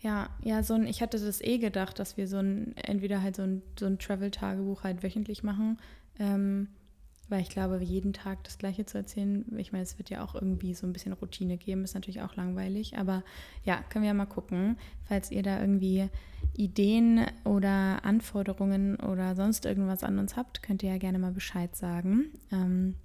ja, 0.00 0.28
ja, 0.42 0.62
so 0.62 0.74
ein, 0.74 0.86
ich 0.86 1.00
hatte 1.00 1.18
das 1.18 1.40
eh 1.40 1.58
gedacht, 1.58 1.98
dass 1.98 2.16
wir 2.16 2.28
so 2.28 2.36
ein, 2.36 2.76
entweder 2.76 3.22
halt 3.22 3.36
so 3.36 3.42
ein, 3.42 3.62
so 3.78 3.86
ein 3.86 3.98
Travel-Tagebuch 3.98 4.84
halt 4.84 5.02
wöchentlich 5.02 5.42
machen. 5.42 5.78
Ähm, 6.18 6.68
weil 7.28 7.40
ich 7.40 7.48
glaube, 7.48 7.82
jeden 7.82 8.12
Tag 8.12 8.44
das 8.44 8.58
Gleiche 8.58 8.84
zu 8.84 8.98
erzählen, 8.98 9.44
ich 9.56 9.72
meine, 9.72 9.82
es 9.82 9.98
wird 9.98 10.10
ja 10.10 10.22
auch 10.22 10.34
irgendwie 10.34 10.74
so 10.74 10.86
ein 10.86 10.92
bisschen 10.92 11.12
Routine 11.12 11.56
geben, 11.56 11.84
ist 11.84 11.94
natürlich 11.94 12.22
auch 12.22 12.36
langweilig. 12.36 12.98
Aber 12.98 13.22
ja, 13.64 13.82
können 13.88 14.02
wir 14.02 14.08
ja 14.08 14.14
mal 14.14 14.26
gucken, 14.26 14.76
falls 15.04 15.30
ihr 15.30 15.42
da 15.42 15.60
irgendwie 15.60 16.08
Ideen 16.54 17.26
oder 17.44 18.04
Anforderungen 18.04 18.96
oder 18.96 19.34
sonst 19.34 19.64
irgendwas 19.64 20.04
an 20.04 20.18
uns 20.18 20.36
habt, 20.36 20.62
könnt 20.62 20.82
ihr 20.82 20.90
ja 20.90 20.98
gerne 20.98 21.18
mal 21.18 21.32
Bescheid 21.32 21.74
sagen. 21.74 22.26
Ähm, 22.52 22.96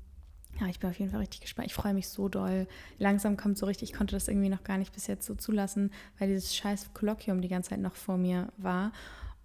ja, 0.59 0.67
ich 0.67 0.79
bin 0.79 0.89
auf 0.89 0.99
jeden 0.99 1.11
Fall 1.11 1.21
richtig 1.21 1.41
gespannt. 1.41 1.67
Ich 1.67 1.73
freue 1.73 1.93
mich 1.93 2.09
so 2.09 2.27
doll. 2.27 2.67
Langsam 2.97 3.37
kommt 3.37 3.57
so 3.57 3.65
richtig, 3.65 3.91
ich 3.91 3.97
konnte 3.97 4.15
das 4.15 4.27
irgendwie 4.27 4.49
noch 4.49 4.63
gar 4.63 4.77
nicht 4.77 4.93
bis 4.93 5.07
jetzt 5.07 5.25
so 5.25 5.35
zulassen, 5.35 5.91
weil 6.17 6.27
dieses 6.27 6.55
scheiß 6.55 6.93
Kolloquium 6.93 7.41
die 7.41 7.47
ganze 7.47 7.69
Zeit 7.69 7.79
noch 7.79 7.95
vor 7.95 8.17
mir 8.17 8.51
war. 8.57 8.91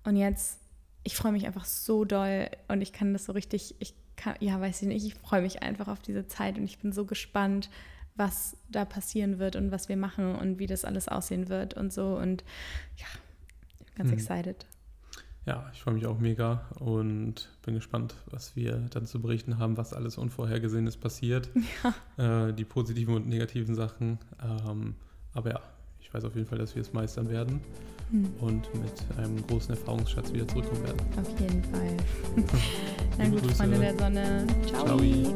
Und 0.03 0.17
jetzt, 0.17 0.61
ich 1.05 1.15
freue 1.17 1.33
mich 1.33 1.47
einfach 1.47 1.65
so 1.65 2.05
doll 2.05 2.49
und 2.69 2.81
ich 2.81 2.93
kann 2.93 3.13
das 3.13 3.27
so 3.27 3.33
richtig, 3.33 3.77
ich 3.79 3.95
kann, 4.17 4.37
ja, 4.41 4.61
weiß 4.61 4.83
ich 4.83 4.89
nicht, 4.89 5.07
ich 5.07 5.15
freue 5.15 5.43
mich 5.43 5.63
einfach 5.63 5.89
auf 5.89 6.01
diese 6.01 6.27
Zeit 6.27 6.59
und 6.59 6.65
ich 6.65 6.79
bin 6.79 6.93
so 6.93 7.05
gespannt, 7.05 7.71
was 8.17 8.57
da 8.69 8.85
passieren 8.85 9.39
wird 9.39 9.57
und 9.57 9.71
was 9.71 9.89
wir 9.89 9.97
machen 9.97 10.37
und 10.37 10.59
wie 10.59 10.67
das 10.67 10.85
alles 10.85 11.09
aussehen 11.09 11.49
wird 11.49 11.75
und 11.75 11.93
so. 11.93 12.17
Und 12.17 12.45
ja, 12.97 13.07
ganz 13.97 14.11
mhm. 14.11 14.15
excited. 14.15 14.67
Ja, 15.47 15.69
ich 15.75 15.83
freue 15.83 15.95
mich 15.95 16.07
auch 16.07 16.19
mega 16.19 16.71
und 16.79 17.51
bin 17.63 17.75
gespannt, 17.75 18.15
was 18.31 18.57
wir 18.57 18.79
dann 18.91 19.07
zu 19.07 19.21
berichten 19.21 19.59
haben, 19.59 19.77
was 19.77 19.93
alles 19.93 20.17
Unvorhergesehenes 20.17 20.97
passiert. 20.97 21.51
Ja. 22.17 22.49
Äh, 22.49 22.55
die 22.55 22.65
positiven 22.65 23.15
und 23.15 23.27
negativen 23.27 23.75
Sachen. 23.75 24.19
Ähm, 24.43 24.95
aber 25.33 25.51
ja, 25.51 25.61
ich 25.61 25.74
weiß 26.15 26.25
auf 26.25 26.35
jeden 26.35 26.47
Fall, 26.47 26.59
dass 26.59 26.75
wir 26.75 26.83
es 26.83 26.93
meistern 26.93 27.29
werden 27.29 27.61
hm. 28.11 28.33
und 28.41 28.75
mit 28.75 29.19
einem 29.19 29.45
großen 29.47 29.71
Erfahrungsschatz 29.71 30.33
wieder 30.33 30.47
zurückkommen 30.49 30.85
werden. 30.85 31.01
Auf 31.21 31.41
jeden 31.41 31.63
Fall. 31.65 31.97
Na 33.19 33.29
gut, 33.29 33.51
Freunde 33.53 33.79
der 33.79 33.99
Sonne. 33.99 34.47
Ciao. 34.67 34.87
Ciao. 34.87 35.35